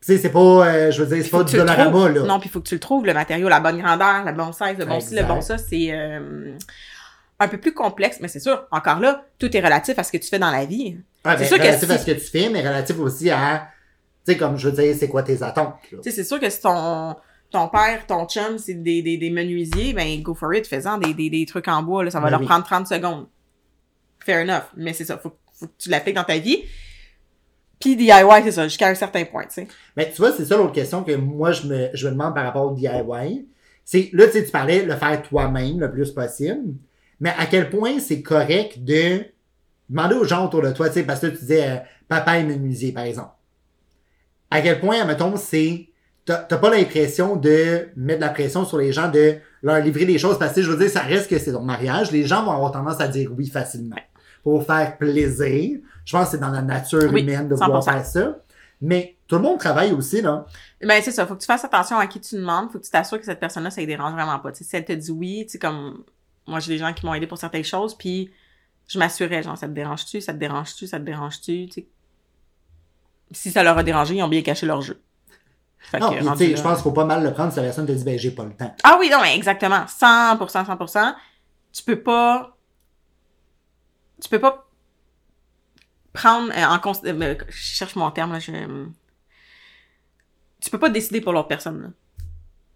Tu 0.01 0.13
sais, 0.13 0.17
c'est 0.17 0.29
pas, 0.29 0.39
euh, 0.67 0.91
je 0.91 1.03
veux 1.03 1.15
dire, 1.15 1.23
c'est 1.23 1.31
pas 1.31 1.43
du 1.43 1.55
dollarama, 1.57 2.09
là. 2.09 2.21
Non, 2.23 2.39
puis 2.39 2.47
il 2.49 2.51
faut 2.51 2.61
que 2.61 2.67
tu 2.67 2.75
le 2.75 2.79
trouves, 2.79 3.05
le 3.05 3.13
matériau, 3.13 3.49
la 3.49 3.59
bonne 3.59 3.81
grandeur, 3.81 4.23
la 4.23 4.31
bonne 4.31 4.53
size, 4.53 4.77
le 4.77 4.85
bon 4.85 4.99
ci, 4.99 5.15
le 5.15 5.23
bon 5.23 5.41
ça, 5.41 5.57
c'est 5.57 5.91
euh, 5.91 6.55
un 7.39 7.47
peu 7.47 7.57
plus 7.57 7.73
complexe, 7.73 8.19
mais 8.21 8.27
c'est 8.27 8.39
sûr, 8.39 8.65
encore 8.71 8.99
là, 8.99 9.25
tout 9.39 9.55
est 9.55 9.59
relatif 9.59 9.97
à 9.99 10.03
ce 10.03 10.11
que 10.11 10.17
tu 10.17 10.29
fais 10.29 10.39
dans 10.39 10.51
la 10.51 10.65
vie. 10.65 10.97
Ouais, 11.25 11.33
c'est 11.33 11.37
ben, 11.37 11.45
sûr 11.47 11.57
que 11.57 11.63
relatif 11.63 11.87
si- 11.89 11.93
à 11.93 11.97
ce 11.97 12.05
que 12.05 12.11
tu 12.11 12.19
fais, 12.19 12.49
mais 12.49 12.61
relatif 12.61 12.99
aussi 12.99 13.29
à, 13.31 13.67
tu 14.25 14.31
sais, 14.33 14.37
comme 14.37 14.57
je 14.57 14.69
veux 14.69 14.75
dire, 14.83 14.95
c'est 14.97 15.07
quoi 15.09 15.23
tes 15.23 15.41
attentes. 15.41 15.75
Tu 15.89 15.97
sais, 16.03 16.11
c'est 16.11 16.23
sûr 16.23 16.39
que 16.39 16.49
si 16.49 16.61
ton, 16.61 17.15
ton 17.49 17.67
père, 17.67 18.05
ton 18.07 18.25
chum, 18.27 18.57
c'est 18.59 18.75
des, 18.75 19.01
des, 19.01 19.17
des 19.17 19.31
menuisiers, 19.31 19.91
ben 19.93 20.21
go 20.21 20.33
for 20.35 20.53
it, 20.53 20.67
fais-en 20.67 20.97
des, 20.99 21.13
des, 21.15 21.29
des 21.31 21.45
trucs 21.47 21.67
en 21.67 21.81
bois, 21.81 22.03
là, 22.03 22.11
ça 22.11 22.19
va 22.19 22.25
Ben 22.27 22.31
leur 22.31 22.39
oui. 22.41 22.45
prendre 22.45 22.63
30 22.63 22.87
secondes. 22.87 23.27
Fair 24.23 24.43
enough. 24.43 24.63
Mais 24.77 24.93
c'est 24.93 25.05
ça, 25.05 25.17
faut, 25.17 25.35
faut 25.59 25.65
que 25.67 25.71
tu 25.79 25.89
l'appliques 25.89 26.15
dans 26.15 26.23
ta 26.23 26.37
vie. 26.37 26.63
Puis 27.79 27.95
DIY, 27.95 28.11
c'est 28.43 28.51
ça, 28.51 28.63
jusqu'à 28.63 28.87
un 28.87 28.95
certain 28.95 29.25
point, 29.25 29.43
tu 29.43 29.53
sais. 29.53 29.67
Mais 29.95 30.09
tu 30.09 30.17
vois, 30.17 30.31
c'est 30.31 30.45
ça 30.45 30.57
l'autre 30.57 30.73
question 30.73 31.03
que 31.03 31.13
moi, 31.13 31.51
je 31.51 31.67
me, 31.67 31.89
je 31.93 32.07
me 32.07 32.13
demande 32.13 32.33
par 32.33 32.45
rapport 32.45 32.71
au 32.71 32.73
DIY. 32.73 33.47
C'est, 33.83 34.09
là, 34.13 34.25
tu 34.27 34.33
sais, 34.33 34.45
tu 34.45 34.51
parlais 34.51 34.83
le 34.83 34.95
faire 34.95 35.21
toi-même 35.21 35.79
le 35.79 35.91
plus 35.91 36.11
possible. 36.11 36.73
Mais 37.19 37.33
à 37.37 37.45
quel 37.45 37.69
point 37.69 37.99
c'est 37.99 38.21
correct 38.21 38.83
de 38.83 39.23
demander 39.89 40.15
aux 40.15 40.23
gens 40.23 40.45
autour 40.45 40.61
de 40.61 40.71
toi, 40.71 40.87
tu 40.87 40.95
sais, 40.95 41.03
parce 41.03 41.19
que 41.19 41.27
là, 41.27 41.31
tu 41.33 41.39
disais, 41.39 41.69
euh, 41.69 41.75
papa 42.07 42.37
est 42.37 42.43
menuisier, 42.43 42.91
par 42.91 43.03
exemple. 43.03 43.31
À 44.49 44.61
quel 44.61 44.79
point, 44.79 45.01
admettons, 45.01 45.35
c'est, 45.37 45.89
t'as 46.25 46.37
t'as 46.37 46.57
pas 46.57 46.69
l'impression 46.69 47.35
de 47.35 47.89
mettre 47.95 48.19
de 48.19 48.25
la 48.25 48.31
pression 48.31 48.65
sur 48.65 48.77
les 48.77 48.91
gens 48.91 49.09
de 49.09 49.35
leur 49.61 49.79
livrer 49.79 50.05
des 50.05 50.17
choses 50.17 50.37
parce 50.37 50.53
que 50.53 50.61
je 50.61 50.69
veux 50.69 50.77
dire, 50.77 50.89
ça 50.89 51.01
reste 51.01 51.29
que 51.29 51.37
c'est 51.39 51.51
ton 51.51 51.61
mariage. 51.61 52.11
Les 52.11 52.25
gens 52.25 52.43
vont 52.43 52.51
avoir 52.51 52.71
tendance 52.71 53.01
à 53.01 53.07
dire 53.07 53.31
oui 53.35 53.47
facilement. 53.47 53.95
Pour 54.45 54.65
faire 54.65 54.97
plaisir. 54.97 55.79
Je 56.05 56.11
pense 56.15 56.25
que 56.25 56.31
c'est 56.31 56.37
dans 56.37 56.51
la 56.51 56.61
nature 56.61 57.11
Oui, 57.11 57.23
humaine 57.23 57.49
de 57.49 57.55
vouloir 57.55 57.81
100%. 57.81 57.91
faire 57.91 58.05
ça. 58.05 58.37
Mais 58.79 59.17
tout 59.27 59.35
le 59.35 59.41
monde 59.41 59.57
travaille 59.57 59.91
aussi, 59.91 60.21
là. 60.21 60.45
Ben, 60.81 61.01
c'est 61.01 61.11
ça. 61.11 61.25
Faut 61.25 61.33
que 61.35 61.41
tu 61.41 61.47
fasses 61.47 61.65
attention 61.65 61.97
à 61.97 62.05
qui 62.05 62.21
tu 62.21 62.35
demandes. 62.35 62.71
Faut 62.71 62.77
que 62.77 62.85
tu 62.85 62.91
t'assures 62.91 63.17
que 63.19 63.25
cette 63.25 63.39
personne-là, 63.39 63.71
ça 63.71 63.81
ne 63.81 63.87
dérange 63.87 64.13
vraiment 64.13 64.37
pas. 64.39 64.53
Si 64.53 64.63
elle 64.73 64.85
te 64.85 64.93
dit 64.93 65.11
oui, 65.11 65.45
tu 65.45 65.53
sais, 65.53 65.59
comme, 65.59 66.03
moi, 66.47 66.59
j'ai 66.59 66.73
des 66.73 66.77
gens 66.77 66.93
qui 66.93 67.05
m'ont 67.05 67.13
aidé 67.15 67.25
pour 67.25 67.39
certaines 67.39 67.63
choses, 67.63 67.97
puis 67.97 68.29
je 68.87 68.99
m'assurais, 68.99 69.41
genre, 69.41 69.57
ça 69.57 69.67
te 69.67 69.73
dérange-tu, 69.73 70.21
ça 70.21 70.31
te 70.31 70.37
dérange-tu, 70.37 70.85
ça 70.85 70.99
te 70.99 71.03
dérange-tu, 71.03 71.67
tu. 71.67 71.85
Si 73.31 73.49
ça 73.49 73.63
leur 73.63 73.77
a 73.77 73.83
dérangé, 73.83 74.15
ils 74.15 74.21
ont 74.21 74.27
bien 74.27 74.43
caché 74.43 74.67
leur 74.67 74.81
jeu. 74.81 75.01
Fait 75.79 75.99
Non, 75.99 76.11
tu 76.11 76.37
sais, 76.37 76.55
je 76.55 76.61
pense 76.61 76.75
qu'il 76.75 76.83
faut 76.83 76.91
pas 76.91 77.05
mal 77.05 77.23
le 77.23 77.33
prendre 77.33 77.51
si 77.51 77.57
la 77.57 77.63
personne 77.63 77.87
te 77.87 77.91
dit, 77.91 78.03
ben, 78.03 78.17
j'ai 78.19 78.31
pas 78.31 78.43
le 78.43 78.53
temps. 78.53 78.75
Ah 78.83 78.97
oui, 78.99 79.09
non, 79.09 79.17
mais 79.21 79.35
exactement. 79.35 79.85
100%, 79.85 80.37
100%. 80.37 81.15
Tu 81.73 81.83
peux 81.83 81.99
pas... 81.99 82.54
Tu 84.21 84.29
peux 84.29 84.39
pas 84.39 84.69
prendre 86.13 86.51
euh, 86.55 86.65
en 86.65 86.79
compte... 86.79 87.01
je 87.03 87.35
cherche 87.49 87.95
mon 87.95 88.09
terme, 88.11 88.31
là. 88.33 88.39
Je... 88.39 88.51
Tu 90.61 90.69
peux 90.69 90.79
pas 90.79 90.89
décider 90.89 91.21
pour 91.21 91.33
l'autre 91.33 91.47
personne, 91.47 91.81
là. 91.81 91.87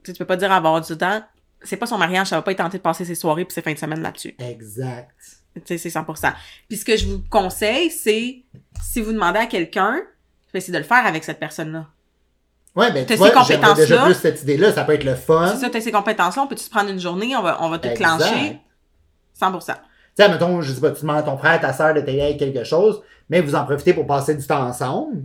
Tu 0.03 0.07
sais, 0.07 0.13
tu 0.13 0.19
peux 0.19 0.25
pas 0.25 0.37
dire 0.37 0.51
avoir 0.51 0.79
du 0.79 0.97
temps. 0.97 1.23
C'est 1.61 1.77
pas 1.77 1.85
son 1.85 1.97
mariage, 1.97 2.27
ça 2.27 2.37
va 2.37 2.41
pas 2.41 2.51
être 2.51 2.59
tenté 2.59 2.77
de 2.77 2.83
passer 2.83 3.03
ses 3.03 3.15
soirées 3.15 3.43
puis 3.43 3.53
ses 3.53 3.61
fins 3.61 3.73
de 3.73 3.77
semaine 3.77 4.01
là-dessus. 4.01 4.33
Exact. 4.39 5.15
Tu 5.55 5.61
sais, 5.65 5.77
c'est 5.77 5.89
100%. 5.89 6.33
Puis 6.69 6.77
ce 6.77 6.85
que 6.85 6.95
je 6.95 7.07
vous 7.07 7.21
conseille, 7.29 7.91
c'est 7.91 8.43
si 8.81 9.01
vous 9.01 9.11
demandez 9.11 9.39
à 9.39 9.45
quelqu'un, 9.45 9.99
c'est 10.53 10.71
de 10.71 10.77
le 10.77 10.83
faire 10.83 11.05
avec 11.05 11.23
cette 11.23 11.39
personne-là. 11.39 11.87
Ouais, 12.75 12.91
ben, 12.91 13.05
tu 13.05 13.15
vois, 13.15 13.29
ces 13.43 13.53
j'aimerais 13.53 13.75
déjà 13.75 14.05
plus 14.05 14.13
cette 14.13 14.41
idée-là. 14.43 14.71
Ça 14.71 14.83
peut 14.83 14.93
être 14.93 15.03
le 15.03 15.15
fun. 15.15 15.51
Si 15.53 15.59
ça, 15.59 15.69
t'as 15.69 15.81
ces 15.81 15.91
compétences-là, 15.91 16.43
on 16.43 16.47
peut-tu 16.47 16.63
se 16.63 16.69
prendre 16.69 16.89
une 16.89 16.99
journée, 16.99 17.35
on 17.35 17.41
va, 17.41 17.61
on 17.61 17.69
va 17.69 17.79
tout 17.79 17.89
Exact. 17.89 18.17
clencher? 18.17 18.59
100%. 19.39 19.75
Tu 20.19 20.25
sais, 20.25 20.31
mettons, 20.31 20.61
je 20.61 20.73
sais 20.73 20.81
pas, 20.81 20.91
tu 20.91 21.01
demandes 21.01 21.19
à 21.19 21.23
ton 21.23 21.37
frère, 21.37 21.61
ta 21.61 21.71
soeur 21.71 21.93
de 21.93 22.01
t'aider 22.01 22.19
avec 22.19 22.37
quelque 22.37 22.65
chose, 22.65 23.01
mais 23.29 23.39
vous 23.39 23.55
en 23.55 23.63
profitez 23.63 23.93
pour 23.93 24.05
passer 24.05 24.35
du 24.35 24.45
temps 24.45 24.67
ensemble. 24.67 25.23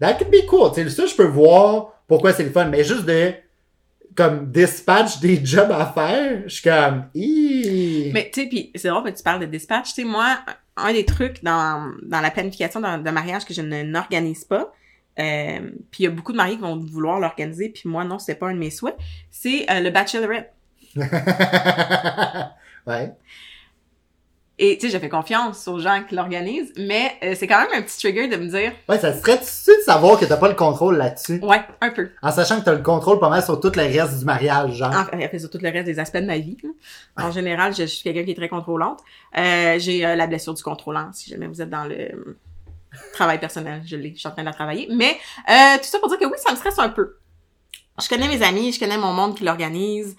That 0.00 0.14
could 0.14 0.32
be 0.32 0.44
cool. 0.48 0.72
Tu 0.74 0.82
sais, 0.82 0.90
ça, 0.90 1.06
je 1.06 1.14
peux 1.14 1.26
voir 1.26 2.02
pourquoi 2.08 2.32
c'est 2.32 2.42
le 2.42 2.50
fun, 2.50 2.64
mais 2.64 2.82
juste 2.82 3.04
de, 3.04 3.32
comme, 4.16 4.50
dispatch 4.50 5.20
des 5.20 5.40
jobs 5.46 5.70
à 5.70 5.86
faire, 5.86 6.42
je 6.46 6.54
suis 6.54 6.62
comme, 6.68 7.04
Hi. 7.14 8.10
Mais 8.12 8.32
tu 8.34 8.40
sais, 8.42 8.48
puis 8.48 8.72
c'est 8.74 8.88
drôle 8.88 9.04
que 9.04 9.16
tu 9.16 9.22
parles 9.22 9.38
de 9.38 9.46
dispatch. 9.46 9.90
Tu 9.90 10.02
sais, 10.02 10.04
moi, 10.04 10.40
un 10.76 10.92
des 10.92 11.04
trucs 11.04 11.44
dans, 11.44 11.92
dans 12.02 12.20
la 12.20 12.32
planification 12.32 12.80
d'un 12.80 12.98
d'un 12.98 13.12
mariage 13.12 13.44
que 13.44 13.54
je 13.54 13.62
n'organise 13.62 14.44
pas, 14.44 14.72
euh, 15.20 15.70
puis 15.92 16.00
il 16.00 16.04
y 16.04 16.06
a 16.08 16.10
beaucoup 16.10 16.32
de 16.32 16.36
mariés 16.36 16.56
qui 16.56 16.62
vont 16.62 16.76
vouloir 16.76 17.20
l'organiser, 17.20 17.68
puis 17.68 17.88
moi, 17.88 18.02
non, 18.02 18.18
c'est 18.18 18.34
pas 18.34 18.48
un 18.48 18.54
de 18.54 18.58
mes 18.58 18.70
souhaits, 18.70 18.96
c'est 19.30 19.70
euh, 19.70 19.78
le 19.78 19.90
bachelorette. 19.90 20.52
ouais. 22.88 23.12
Et 24.64 24.78
tu 24.78 24.86
sais, 24.86 24.92
je 24.94 24.98
fais 25.00 25.08
confiance 25.08 25.66
aux 25.66 25.80
gens 25.80 26.04
qui 26.08 26.14
l'organisent, 26.14 26.72
mais 26.76 27.16
euh, 27.24 27.34
c'est 27.36 27.48
quand 27.48 27.58
même 27.62 27.70
un 27.74 27.82
petit 27.82 27.98
trigger 27.98 28.28
de 28.28 28.36
me 28.36 28.46
dire, 28.46 28.72
Ouais, 28.88 28.96
ça 28.96 29.12
serait 29.12 29.36
difficile 29.36 29.74
de 29.80 29.82
savoir 29.82 30.20
que 30.20 30.24
t'as 30.24 30.36
pas 30.36 30.46
le 30.46 30.54
contrôle 30.54 30.98
là-dessus. 30.98 31.40
ouais, 31.42 31.62
un 31.80 31.90
peu. 31.90 32.10
En 32.22 32.30
sachant 32.30 32.60
que 32.60 32.64
t'as 32.66 32.74
le 32.74 32.82
contrôle 32.82 33.18
pas 33.18 33.28
mal 33.28 33.42
sur 33.42 33.58
tout 33.58 33.72
le 33.74 33.82
reste 33.82 34.20
du 34.20 34.24
mariage, 34.24 34.74
genre. 34.74 34.94
En 34.94 35.04
fait, 35.04 35.36
sur 35.40 35.50
tout 35.50 35.58
le 35.60 35.68
reste 35.68 35.86
des 35.86 35.98
aspects 35.98 36.18
de 36.18 36.26
ma 36.26 36.38
vie. 36.38 36.56
En 37.16 37.32
général, 37.32 37.74
je, 37.74 37.82
je 37.82 37.86
suis 37.86 38.04
quelqu'un 38.04 38.22
qui 38.22 38.30
est 38.30 38.36
très 38.36 38.48
contrôlante. 38.48 39.00
Euh, 39.36 39.80
j'ai 39.80 40.06
euh, 40.06 40.14
la 40.14 40.28
blessure 40.28 40.54
du 40.54 40.62
contrôlant, 40.62 41.10
si 41.12 41.28
jamais 41.28 41.48
vous 41.48 41.60
êtes 41.60 41.70
dans 41.70 41.84
le 41.84 41.96
euh, 41.96 42.38
travail 43.14 43.40
personnel, 43.40 43.82
je 43.84 43.96
l'ai, 43.96 44.12
je 44.14 44.20
suis 44.20 44.28
en 44.28 44.30
train 44.30 44.42
de 44.42 44.46
la 44.46 44.54
travailler. 44.54 44.86
Mais 44.94 45.18
euh, 45.50 45.78
tout 45.78 45.88
ça 45.88 45.98
pour 45.98 46.08
dire 46.08 46.20
que 46.20 46.26
oui, 46.26 46.36
ça 46.36 46.52
me 46.52 46.56
stresse 46.56 46.78
un 46.78 46.88
peu. 46.90 47.16
Je 48.00 48.08
connais 48.08 48.28
mes 48.28 48.44
amis, 48.44 48.70
je 48.72 48.78
connais 48.78 48.96
mon 48.96 49.12
monde 49.12 49.36
qui 49.36 49.42
l'organise. 49.42 50.14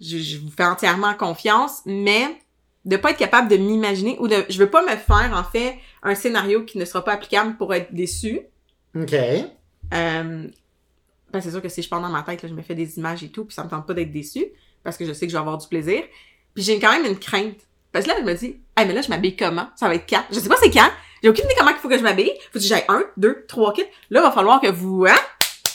Je, 0.00 0.18
je 0.18 0.38
vous 0.38 0.50
fais 0.50 0.64
entièrement 0.64 1.14
confiance, 1.14 1.82
mais 1.86 2.26
de 2.84 2.96
pas 2.96 3.10
être 3.10 3.18
capable 3.18 3.48
de 3.48 3.56
m'imaginer 3.56 4.16
ou 4.20 4.28
de 4.28 4.44
je 4.48 4.58
veux 4.58 4.70
pas 4.70 4.82
me 4.82 4.96
faire 4.96 5.30
en 5.34 5.44
fait 5.44 5.76
un 6.02 6.14
scénario 6.14 6.64
qui 6.64 6.78
ne 6.78 6.84
sera 6.84 7.04
pas 7.04 7.12
applicable 7.12 7.56
pour 7.56 7.74
être 7.74 7.92
déçu. 7.94 8.40
OK. 8.96 9.12
Euh, 9.14 10.46
ben 11.32 11.40
c'est 11.40 11.50
sûr 11.50 11.62
que 11.62 11.68
si 11.68 11.82
je 11.82 11.88
pars 11.88 12.00
dans 12.00 12.08
ma 12.08 12.22
tête, 12.22 12.42
là, 12.42 12.48
je 12.48 12.54
me 12.54 12.62
fais 12.62 12.74
des 12.74 12.98
images 12.98 13.22
et 13.22 13.28
tout, 13.28 13.44
puis 13.44 13.54
ça 13.54 13.64
me 13.64 13.68
tente 13.68 13.86
pas 13.86 13.94
d'être 13.94 14.10
déçu, 14.12 14.44
parce 14.82 14.96
que 14.96 15.04
je 15.04 15.12
sais 15.12 15.26
que 15.26 15.32
je 15.32 15.36
vais 15.36 15.40
avoir 15.40 15.58
du 15.58 15.68
plaisir. 15.68 16.02
Puis 16.54 16.64
j'ai 16.64 16.78
quand 16.80 16.90
même 16.92 17.04
une 17.06 17.18
crainte. 17.18 17.56
Parce 17.92 18.04
que 18.04 18.10
là, 18.10 18.16
je 18.20 18.24
me 18.24 18.34
dis, 18.34 18.56
hey, 18.76 18.86
mais 18.86 18.92
là, 18.94 19.02
je 19.02 19.08
m'habille 19.08 19.36
comment? 19.36 19.68
Ça 19.76 19.86
va 19.88 19.94
être 19.96 20.08
quand? 20.08 20.22
Je 20.30 20.38
sais 20.40 20.48
pas 20.48 20.56
c'est 20.60 20.70
quand. 20.70 20.88
J'ai 21.22 21.28
aucune 21.28 21.44
idée 21.44 21.54
comment 21.58 21.70
il 21.70 21.76
faut 21.76 21.88
que 21.88 21.98
je 21.98 22.02
m'habille. 22.02 22.32
Faut 22.52 22.58
que 22.58 22.64
j'aille 22.64 22.84
un, 22.88 23.02
deux, 23.16 23.44
trois 23.46 23.72
kits. 23.72 23.82
Là, 24.10 24.20
il 24.20 24.22
va 24.22 24.30
falloir 24.32 24.60
que 24.60 24.68
vous, 24.68 25.04
hein? 25.06 25.14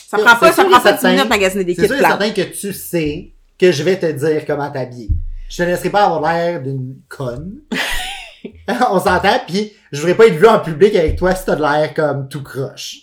Ça 0.08 0.16
C'est- 0.18 0.24
prend 0.24 0.36
pas, 0.36 0.48
c'est 0.50 0.56
ça 0.56 0.64
prend 0.64 0.72
pas 0.72 0.78
10 0.78 0.82
certain. 1.00 1.10
minutes 1.10 1.24
de 1.24 1.28
magasiner 1.28 1.64
des 1.64 1.74
C'est 1.74 1.82
kits 1.82 1.88
plats. 1.96 2.08
certain 2.08 2.30
que 2.30 2.42
tu 2.42 2.72
sais 2.72 3.30
que 3.58 3.70
je 3.72 3.82
vais 3.82 3.98
te 3.98 4.10
dire 4.12 4.44
comment 4.46 4.70
t'habiller. 4.70 5.08
Je 5.48 5.56
te 5.58 5.62
laisserai 5.62 5.90
pas 5.90 6.04
avoir 6.04 6.20
l'air 6.34 6.62
d'une 6.62 6.96
conne. 7.08 7.60
On 8.90 9.00
s'entend, 9.00 9.40
puis 9.46 9.72
je 9.92 10.00
voudrais 10.00 10.16
pas 10.16 10.26
être 10.26 10.34
vu 10.36 10.46
en 10.46 10.60
public 10.60 10.94
avec 10.94 11.16
toi 11.16 11.34
si 11.34 11.44
t'as 11.44 11.56
de 11.56 11.62
l'air 11.62 11.94
comme 11.94 12.28
tout 12.28 12.42
croche. 12.42 12.98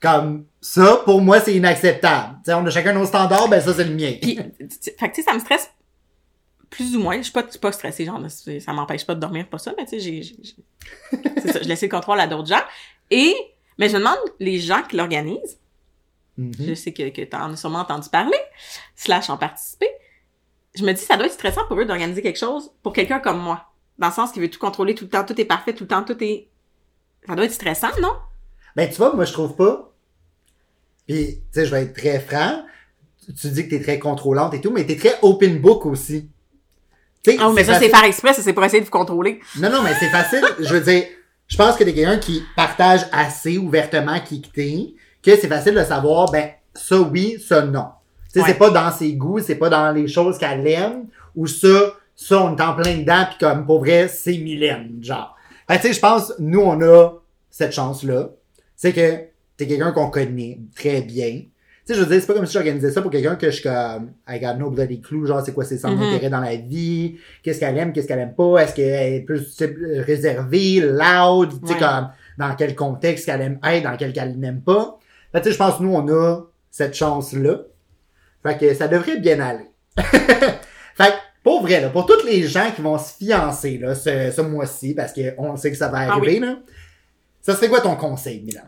Comme 0.00 0.46
ça, 0.60 1.02
pour 1.04 1.20
moi, 1.20 1.40
c'est 1.40 1.54
inacceptable. 1.54 2.34
Tu 2.36 2.40
sais, 2.46 2.54
on 2.54 2.64
a 2.64 2.70
chacun 2.70 2.92
nos 2.92 3.04
standards, 3.06 3.48
ben 3.48 3.60
ça, 3.60 3.74
c'est 3.74 3.84
le 3.84 3.94
mien. 3.94 4.14
Puis, 4.20 4.36
tu- 4.36 4.68
tu- 4.68 4.90
fait 4.98 5.10
que 5.10 5.14
tu 5.14 5.22
sais, 5.22 5.28
ça 5.28 5.34
me 5.34 5.40
stresse 5.40 5.70
plus 6.70 6.96
ou 6.96 7.00
moins. 7.00 7.18
Je 7.18 7.22
suis 7.24 7.32
pas, 7.32 7.42
je 7.44 7.50
suis 7.50 7.58
pas 7.58 7.72
stressée, 7.72 8.04
genre, 8.04 8.20
ça 8.28 8.72
m'empêche 8.72 9.04
pas 9.04 9.14
de 9.14 9.20
dormir, 9.20 9.48
pas 9.48 9.58
ça, 9.58 9.72
mais 9.76 9.84
tu 9.84 10.00
sais, 10.00 10.22
j'ai, 10.22 10.36
c'est 11.42 11.52
ça, 11.52 11.60
je 11.62 11.68
laisse 11.68 11.82
le 11.82 11.88
contrôle 11.88 12.18
à 12.20 12.26
d'autres 12.26 12.48
gens. 12.48 12.62
Et, 13.10 13.34
mais 13.78 13.88
je 13.88 13.96
demande, 13.96 14.18
les 14.38 14.58
gens 14.58 14.82
qui 14.82 14.96
l'organisent, 14.96 15.58
Mhm. 16.38 16.52
je 16.68 16.74
sais 16.74 16.92
que, 16.92 17.10
que 17.10 17.22
t'en 17.22 17.52
as 17.52 17.56
sûrement 17.56 17.80
entendu 17.80 18.08
parler, 18.08 18.38
slash 18.96 19.28
en 19.28 19.36
participer, 19.36 19.88
je 20.74 20.84
me 20.84 20.92
dis, 20.92 21.00
ça 21.02 21.16
doit 21.16 21.26
être 21.26 21.32
stressant 21.32 21.62
pour 21.66 21.78
eux 21.80 21.84
d'organiser 21.84 22.22
quelque 22.22 22.38
chose 22.38 22.70
pour 22.82 22.92
quelqu'un 22.92 23.18
comme 23.18 23.38
moi. 23.40 23.66
Dans 23.98 24.08
le 24.08 24.12
sens 24.12 24.32
qu'il 24.32 24.40
veut 24.42 24.50
tout 24.50 24.58
contrôler 24.58 24.94
tout 24.94 25.04
le 25.04 25.10
temps, 25.10 25.24
tout 25.24 25.38
est 25.40 25.44
parfait, 25.44 25.74
tout 25.74 25.84
le 25.84 25.88
temps, 25.88 26.02
tout 26.02 26.16
est... 26.22 26.48
Ça 27.26 27.34
doit 27.34 27.44
être 27.44 27.52
stressant, 27.52 27.90
non? 28.00 28.12
Ben, 28.76 28.88
tu 28.88 28.96
vois, 28.96 29.14
moi, 29.14 29.24
je 29.24 29.32
trouve 29.32 29.56
pas. 29.56 29.92
Puis, 31.06 31.36
tu 31.36 31.42
sais, 31.52 31.66
je 31.66 31.70
vais 31.70 31.82
être 31.82 31.94
très 31.94 32.20
franc. 32.20 32.64
Tu- 33.38 33.48
dis 33.50 33.64
que 33.68 33.70
t'es 33.70 33.82
très 33.82 33.98
contrôlante 33.98 34.54
et 34.54 34.60
tout, 34.60 34.70
mais 34.70 34.86
t'es 34.86 34.96
très 34.96 35.18
open 35.22 35.58
book 35.60 35.84
aussi. 35.86 36.30
Tu 37.22 37.32
sais, 37.32 37.36
Ah, 37.40 37.50
mais 37.54 37.64
ça, 37.64 37.78
c'est 37.78 37.90
faire 37.90 38.04
exprès, 38.04 38.32
ça, 38.32 38.42
c'est 38.42 38.52
pour 38.54 38.64
essayer 38.64 38.80
de 38.80 38.86
vous 38.86 38.90
contrôler. 38.90 39.40
Non, 39.58 39.70
non, 39.70 39.82
mais 39.82 39.92
c'est 39.98 40.08
facile. 40.08 40.42
je 40.58 40.72
veux 40.72 40.80
dire, 40.80 41.04
je 41.46 41.56
pense 41.56 41.76
que 41.76 41.84
t'es 41.84 41.92
quelqu'un 41.92 42.18
qui 42.18 42.42
partage 42.56 43.02
assez 43.12 43.58
ouvertement 43.58 44.18
qui 44.20 44.40
que 44.40 44.48
t'es, 44.48 44.94
que 45.22 45.36
c'est 45.36 45.48
facile 45.48 45.74
de 45.74 45.84
savoir, 45.84 46.30
ben, 46.30 46.50
ça 46.74 46.98
oui, 47.00 47.38
ça 47.46 47.62
non. 47.62 47.88
Tu 48.32 48.38
sais, 48.38 48.40
Ouais. 48.40 48.52
c'est 48.52 48.58
pas 48.58 48.70
dans 48.70 48.90
ses 48.92 49.14
goûts, 49.14 49.40
c'est 49.40 49.56
pas 49.56 49.68
dans 49.68 49.90
les 49.92 50.06
choses 50.08 50.38
qu'elle 50.38 50.66
aime, 50.66 51.06
ou 51.34 51.46
ça, 51.46 51.94
ça, 52.14 52.42
on 52.42 52.56
est 52.56 52.60
en 52.62 52.74
plein 52.74 52.98
dedans, 52.98 53.24
pis 53.30 53.38
comme, 53.44 53.66
pour 53.66 53.80
vrai, 53.80 54.08
c'est 54.08 54.36
Mylène, 54.38 54.98
genre. 55.02 55.36
Fait 55.68 55.76
que, 55.76 55.82
tu 55.82 55.88
sais, 55.88 55.94
je 55.94 56.00
pense, 56.00 56.32
nous, 56.38 56.60
on 56.60 56.80
a 56.82 57.12
cette 57.50 57.72
chance-là. 57.72 58.30
C'est 58.76 58.92
que 58.92 59.24
t'es 59.56 59.66
quelqu'un 59.66 59.92
qu'on 59.92 60.10
connaît 60.10 60.58
très 60.76 61.02
bien. 61.02 61.42
Tu 61.86 61.94
sais, 61.94 61.94
je 61.94 62.00
veux 62.00 62.06
dire, 62.06 62.20
c'est 62.20 62.26
pas 62.26 62.34
comme 62.34 62.46
si 62.46 62.52
j'organisais 62.52 62.90
ça 62.92 63.02
pour 63.02 63.10
quelqu'un 63.10 63.34
que 63.36 63.46
je 63.46 63.54
suis 63.56 63.62
comme, 63.64 64.12
I 64.28 64.38
got 64.38 64.54
no 64.58 64.70
bloody 64.70 65.00
clue, 65.00 65.26
genre, 65.26 65.42
c'est 65.44 65.52
quoi 65.52 65.64
ses 65.64 65.78
centres 65.78 65.96
Mhm. 65.96 66.12
d'intérêt 66.12 66.30
dans 66.30 66.40
la 66.40 66.54
vie, 66.56 67.16
qu'est-ce 67.42 67.58
qu'elle 67.58 67.76
aime, 67.78 67.92
qu'est-ce 67.92 68.06
qu'elle 68.06 68.18
aime 68.20 68.34
pas, 68.34 68.58
est-ce 68.62 68.74
qu'elle 68.74 69.14
est 69.14 69.20
plus 69.20 69.56
réservée, 70.06 70.80
loud, 70.80 71.50
tu 71.62 71.66
sais, 71.66 71.74
Ouais. 71.74 71.78
comme, 71.80 72.08
dans 72.38 72.54
quel 72.56 72.74
contexte 72.74 73.26
qu'elle 73.26 73.40
aime 73.40 73.58
être, 73.64 73.84
dans 73.84 73.96
quel 73.96 74.12
qu'elle 74.12 74.38
n'aime 74.38 74.60
pas. 74.60 74.98
Fait 75.32 75.38
que, 75.38 75.44
tu 75.44 75.48
sais, 75.50 75.52
je 75.54 75.58
pense 75.58 75.80
nous, 75.80 75.92
on 75.94 76.06
a 76.08 76.42
cette 76.70 76.94
chance-là. 76.94 77.62
Fait 78.42 78.58
que 78.58 78.74
ça 78.74 78.88
devrait 78.88 79.18
bien 79.18 79.40
aller. 79.40 79.70
fait 79.96 80.56
que, 80.96 81.16
pour 81.42 81.62
vrai, 81.62 81.80
là, 81.80 81.90
pour 81.90 82.06
tous 82.06 82.24
les 82.24 82.46
gens 82.46 82.70
qui 82.74 82.82
vont 82.82 82.98
se 82.98 83.14
fiancer, 83.14 83.78
là, 83.78 83.94
ce, 83.94 84.30
ce 84.30 84.40
mois-ci, 84.40 84.94
parce 84.94 85.12
qu'on 85.12 85.56
sait 85.56 85.70
que 85.70 85.76
ça 85.76 85.88
va 85.88 86.00
Ah 86.00 86.12
arriver, 86.12 86.38
là, 86.40 86.56
ça 87.40 87.54
serait 87.54 87.68
quoi 87.68 87.80
ton 87.80 87.96
conseil, 87.96 88.40
Milan? 88.42 88.62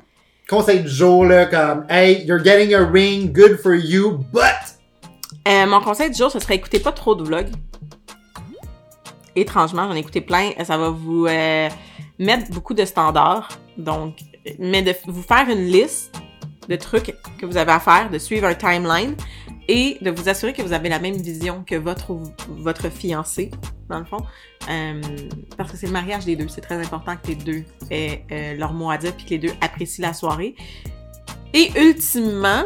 Conseil 0.48 0.80
du 0.80 0.88
jour, 0.88 1.24
là, 1.24 1.46
comme, 1.46 1.86
hey, 1.88 2.24
you're 2.26 2.42
getting 2.42 2.74
a 2.74 2.84
ring, 2.84 3.32
good 3.32 3.58
for 3.60 3.74
you, 3.74 4.18
but, 4.32 4.78
Euh, 5.48 5.66
mon 5.66 5.80
conseil 5.80 6.10
du 6.10 6.16
jour, 6.16 6.30
ce 6.30 6.38
serait 6.38 6.54
écouter 6.54 6.78
pas 6.78 6.92
trop 6.92 7.14
de 7.14 7.24
vlogs. 7.24 7.50
Étrangement, 9.34 9.88
j'en 9.88 9.94
ai 9.94 9.98
écouté 10.00 10.20
plein. 10.20 10.50
Ça 10.64 10.76
va 10.76 10.90
vous 10.90 11.26
euh, 11.26 11.68
mettre 12.18 12.50
beaucoup 12.50 12.74
de 12.74 12.84
standards. 12.84 13.48
Donc, 13.76 14.18
mais 14.58 14.82
de 14.82 14.94
vous 15.06 15.22
faire 15.22 15.48
une 15.48 15.64
liste 15.64 16.14
de 16.68 16.76
trucs 16.76 17.14
que 17.38 17.46
vous 17.46 17.56
avez 17.56 17.72
à 17.72 17.80
faire, 17.80 18.10
de 18.10 18.18
suivre 18.18 18.46
un 18.46 18.54
timeline 18.54 19.16
et 19.68 19.98
de 20.00 20.10
vous 20.10 20.28
assurer 20.28 20.52
que 20.52 20.62
vous 20.62 20.72
avez 20.72 20.88
la 20.88 20.98
même 20.98 21.16
vision 21.16 21.64
que 21.66 21.76
votre 21.76 22.18
votre 22.48 22.90
fiancé, 22.90 23.50
dans 23.88 23.98
le 23.98 24.04
fond. 24.04 24.24
Euh, 24.70 25.00
parce 25.56 25.70
que 25.70 25.76
c'est 25.76 25.86
le 25.86 25.92
mariage 25.92 26.24
des 26.24 26.36
deux. 26.36 26.48
C'est 26.48 26.60
très 26.60 26.78
important 26.78 27.16
que 27.16 27.28
les 27.28 27.34
deux 27.34 27.64
aient 27.90 28.24
euh, 28.30 28.54
leur 28.56 28.72
mot 28.72 28.90
à 28.90 28.98
dire 28.98 29.14
puis 29.14 29.24
que 29.24 29.30
les 29.30 29.38
deux 29.38 29.52
apprécient 29.60 30.06
la 30.06 30.14
soirée. 30.14 30.54
Et 31.54 31.70
ultimement, 31.78 32.64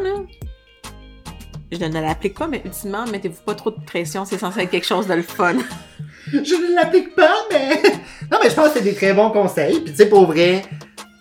je 1.72 1.84
ne 1.84 2.00
l'applique 2.00 2.38
pas, 2.38 2.46
mais 2.46 2.62
ultimement, 2.64 3.04
mettez-vous 3.06 3.42
pas 3.44 3.54
trop 3.54 3.70
de 3.70 3.80
pression, 3.84 4.24
c'est 4.24 4.38
censé 4.38 4.60
être 4.60 4.70
quelque 4.70 4.86
chose 4.86 5.06
de 5.08 5.14
le 5.14 5.22
fun. 5.22 5.56
je 6.32 6.38
ne 6.38 6.74
l'applique 6.74 7.14
pas, 7.14 7.34
mais, 7.50 7.82
non, 8.30 8.38
mais 8.42 8.50
je 8.50 8.54
pense 8.54 8.68
que 8.68 8.78
c'est 8.78 8.84
des 8.84 8.94
très 8.94 9.12
bons 9.12 9.30
conseils. 9.30 9.80
Puis, 9.80 9.92
tu 9.92 9.96
sais, 9.96 10.08
pour 10.08 10.26
vrai, 10.26 10.62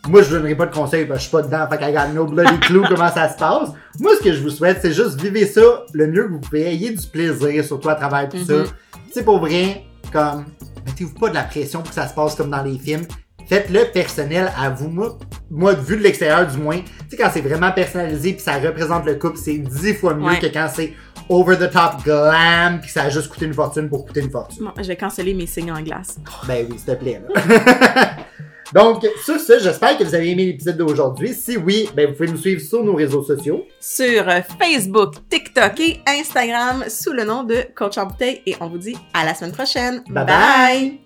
moi, 0.08 0.22
je 0.22 0.30
donnerai 0.32 0.56
pas 0.56 0.66
de 0.68 0.74
conseils 0.74 1.06
parce 1.06 1.20
que 1.20 1.24
je 1.24 1.28
suis 1.30 1.32
pas 1.32 1.42
dedans. 1.42 1.68
Fait 1.70 1.78
qu'à 1.78 2.08
no 2.10 2.26
bloody 2.26 2.60
clue 2.60 2.82
comment 2.88 3.10
ça 3.12 3.30
se 3.30 3.38
passe. 3.38 3.70
Moi, 4.00 4.12
ce 4.20 4.24
que 4.24 4.34
je 4.34 4.42
vous 4.42 4.50
souhaite, 4.50 4.80
c'est 4.82 4.94
juste 4.94 5.20
vivez 5.22 5.46
ça 5.46 5.62
le 5.94 6.08
mieux 6.08 6.26
que 6.28 6.32
vous 6.34 6.40
pouvez. 6.40 6.68
Ayez 6.68 6.92
du 6.92 7.08
plaisir, 7.08 7.64
surtout 7.64 7.90
à 7.90 7.96
travers 7.96 8.30
tout 8.30 8.44
ça. 8.46 8.54
Mhm. 8.54 8.66
Sais, 9.12 9.24
pour 9.24 9.40
vrai, 9.40 9.84
comme, 10.12 10.46
mettez-vous 10.86 11.14
pas 11.14 11.30
de 11.30 11.36
la 11.36 11.44
pression 11.44 11.80
pour 11.82 11.90
que 11.90 11.96
ça 11.96 12.08
se 12.08 12.14
passe 12.14 12.36
comme 12.36 12.50
dans 12.50 12.62
les 12.64 12.78
films. 12.78 13.06
Faites-le 13.48 13.92
personnel 13.94 14.52
à 14.60 14.70
vous. 14.72 14.90
Moi, 14.90 15.18
moi, 15.52 15.74
vu 15.74 15.98
de 15.98 16.02
l'extérieur 16.02 16.48
du 16.48 16.58
moins, 16.58 16.80
tu 16.80 16.86
sais, 17.10 17.18
quand 17.18 17.30
c'est 17.32 17.42
vraiment 17.42 17.72
personnalisé 17.72 18.34
puis 18.34 18.42
ça 18.42 18.58
représente 18.58 19.06
le 19.06 19.16
couple, 19.16 19.38
c'est 19.38 19.58
dix 19.60 19.94
fois 19.94 20.16
mieux 20.16 20.26
Ouais. 20.26 20.40
que 20.40 20.48
quand 20.48 20.68
c'est 20.74 20.94
over 21.30 21.56
the 21.56 21.72
top 21.72 22.04
glam 22.04 22.80
puis 22.80 22.88
que 22.88 22.94
ça 22.94 23.04
a 23.04 23.10
juste 23.10 23.30
coûté 23.30 23.46
une 23.46 23.54
fortune 23.54 23.88
pour 23.88 24.06
coûter 24.06 24.22
une 24.22 24.32
fortune. 24.32 24.66
Bon, 24.66 24.72
je 24.78 24.88
vais 24.88 24.96
canceller 24.96 25.34
mes 25.36 25.46
signes 25.48 25.72
en 25.72 25.82
glace. 25.82 26.18
Ben 26.48 26.66
oui, 26.70 26.78
s'il 26.78 26.86
te 26.88 27.00
plaît. 27.00 27.22
Là. 27.34 28.16
Donc, 28.74 29.08
sur 29.24 29.40
ce, 29.40 29.60
j'espère 29.60 29.98
que 29.98 30.04
vous 30.04 30.16
avez 30.16 30.32
aimé 30.32 30.46
l'épisode 30.46 30.78
d'aujourd'hui. 30.78 31.34
Si 31.34 31.58
oui, 31.58 31.90
ben 31.96 32.08
vous 32.08 32.14
pouvez 32.14 32.30
nous 32.30 32.38
suivre 32.38 32.62
sur 32.62 32.84
nos 32.84 32.96
réseaux 32.96 33.24
sociaux. 33.24 33.66
Sur 33.80 34.28
euh, 34.28 34.42
Facebook, 34.60 35.16
TikTok 35.30 35.80
et 35.80 36.00
Instagram 36.08 36.86
sous 36.88 37.14
le 37.14 37.24
nom 37.24 37.44
de 37.44 37.64
Coach 37.76 37.98
en 37.98 38.08
bouteille 38.08 38.42
et 38.46 38.56
on 38.60 38.68
vous 38.68 38.78
dit 38.78 38.98
à 39.14 39.26
la 39.26 39.34
semaine 39.34 39.54
prochaine. 39.54 40.04
Bye 40.10 40.26
bye! 40.26 41.05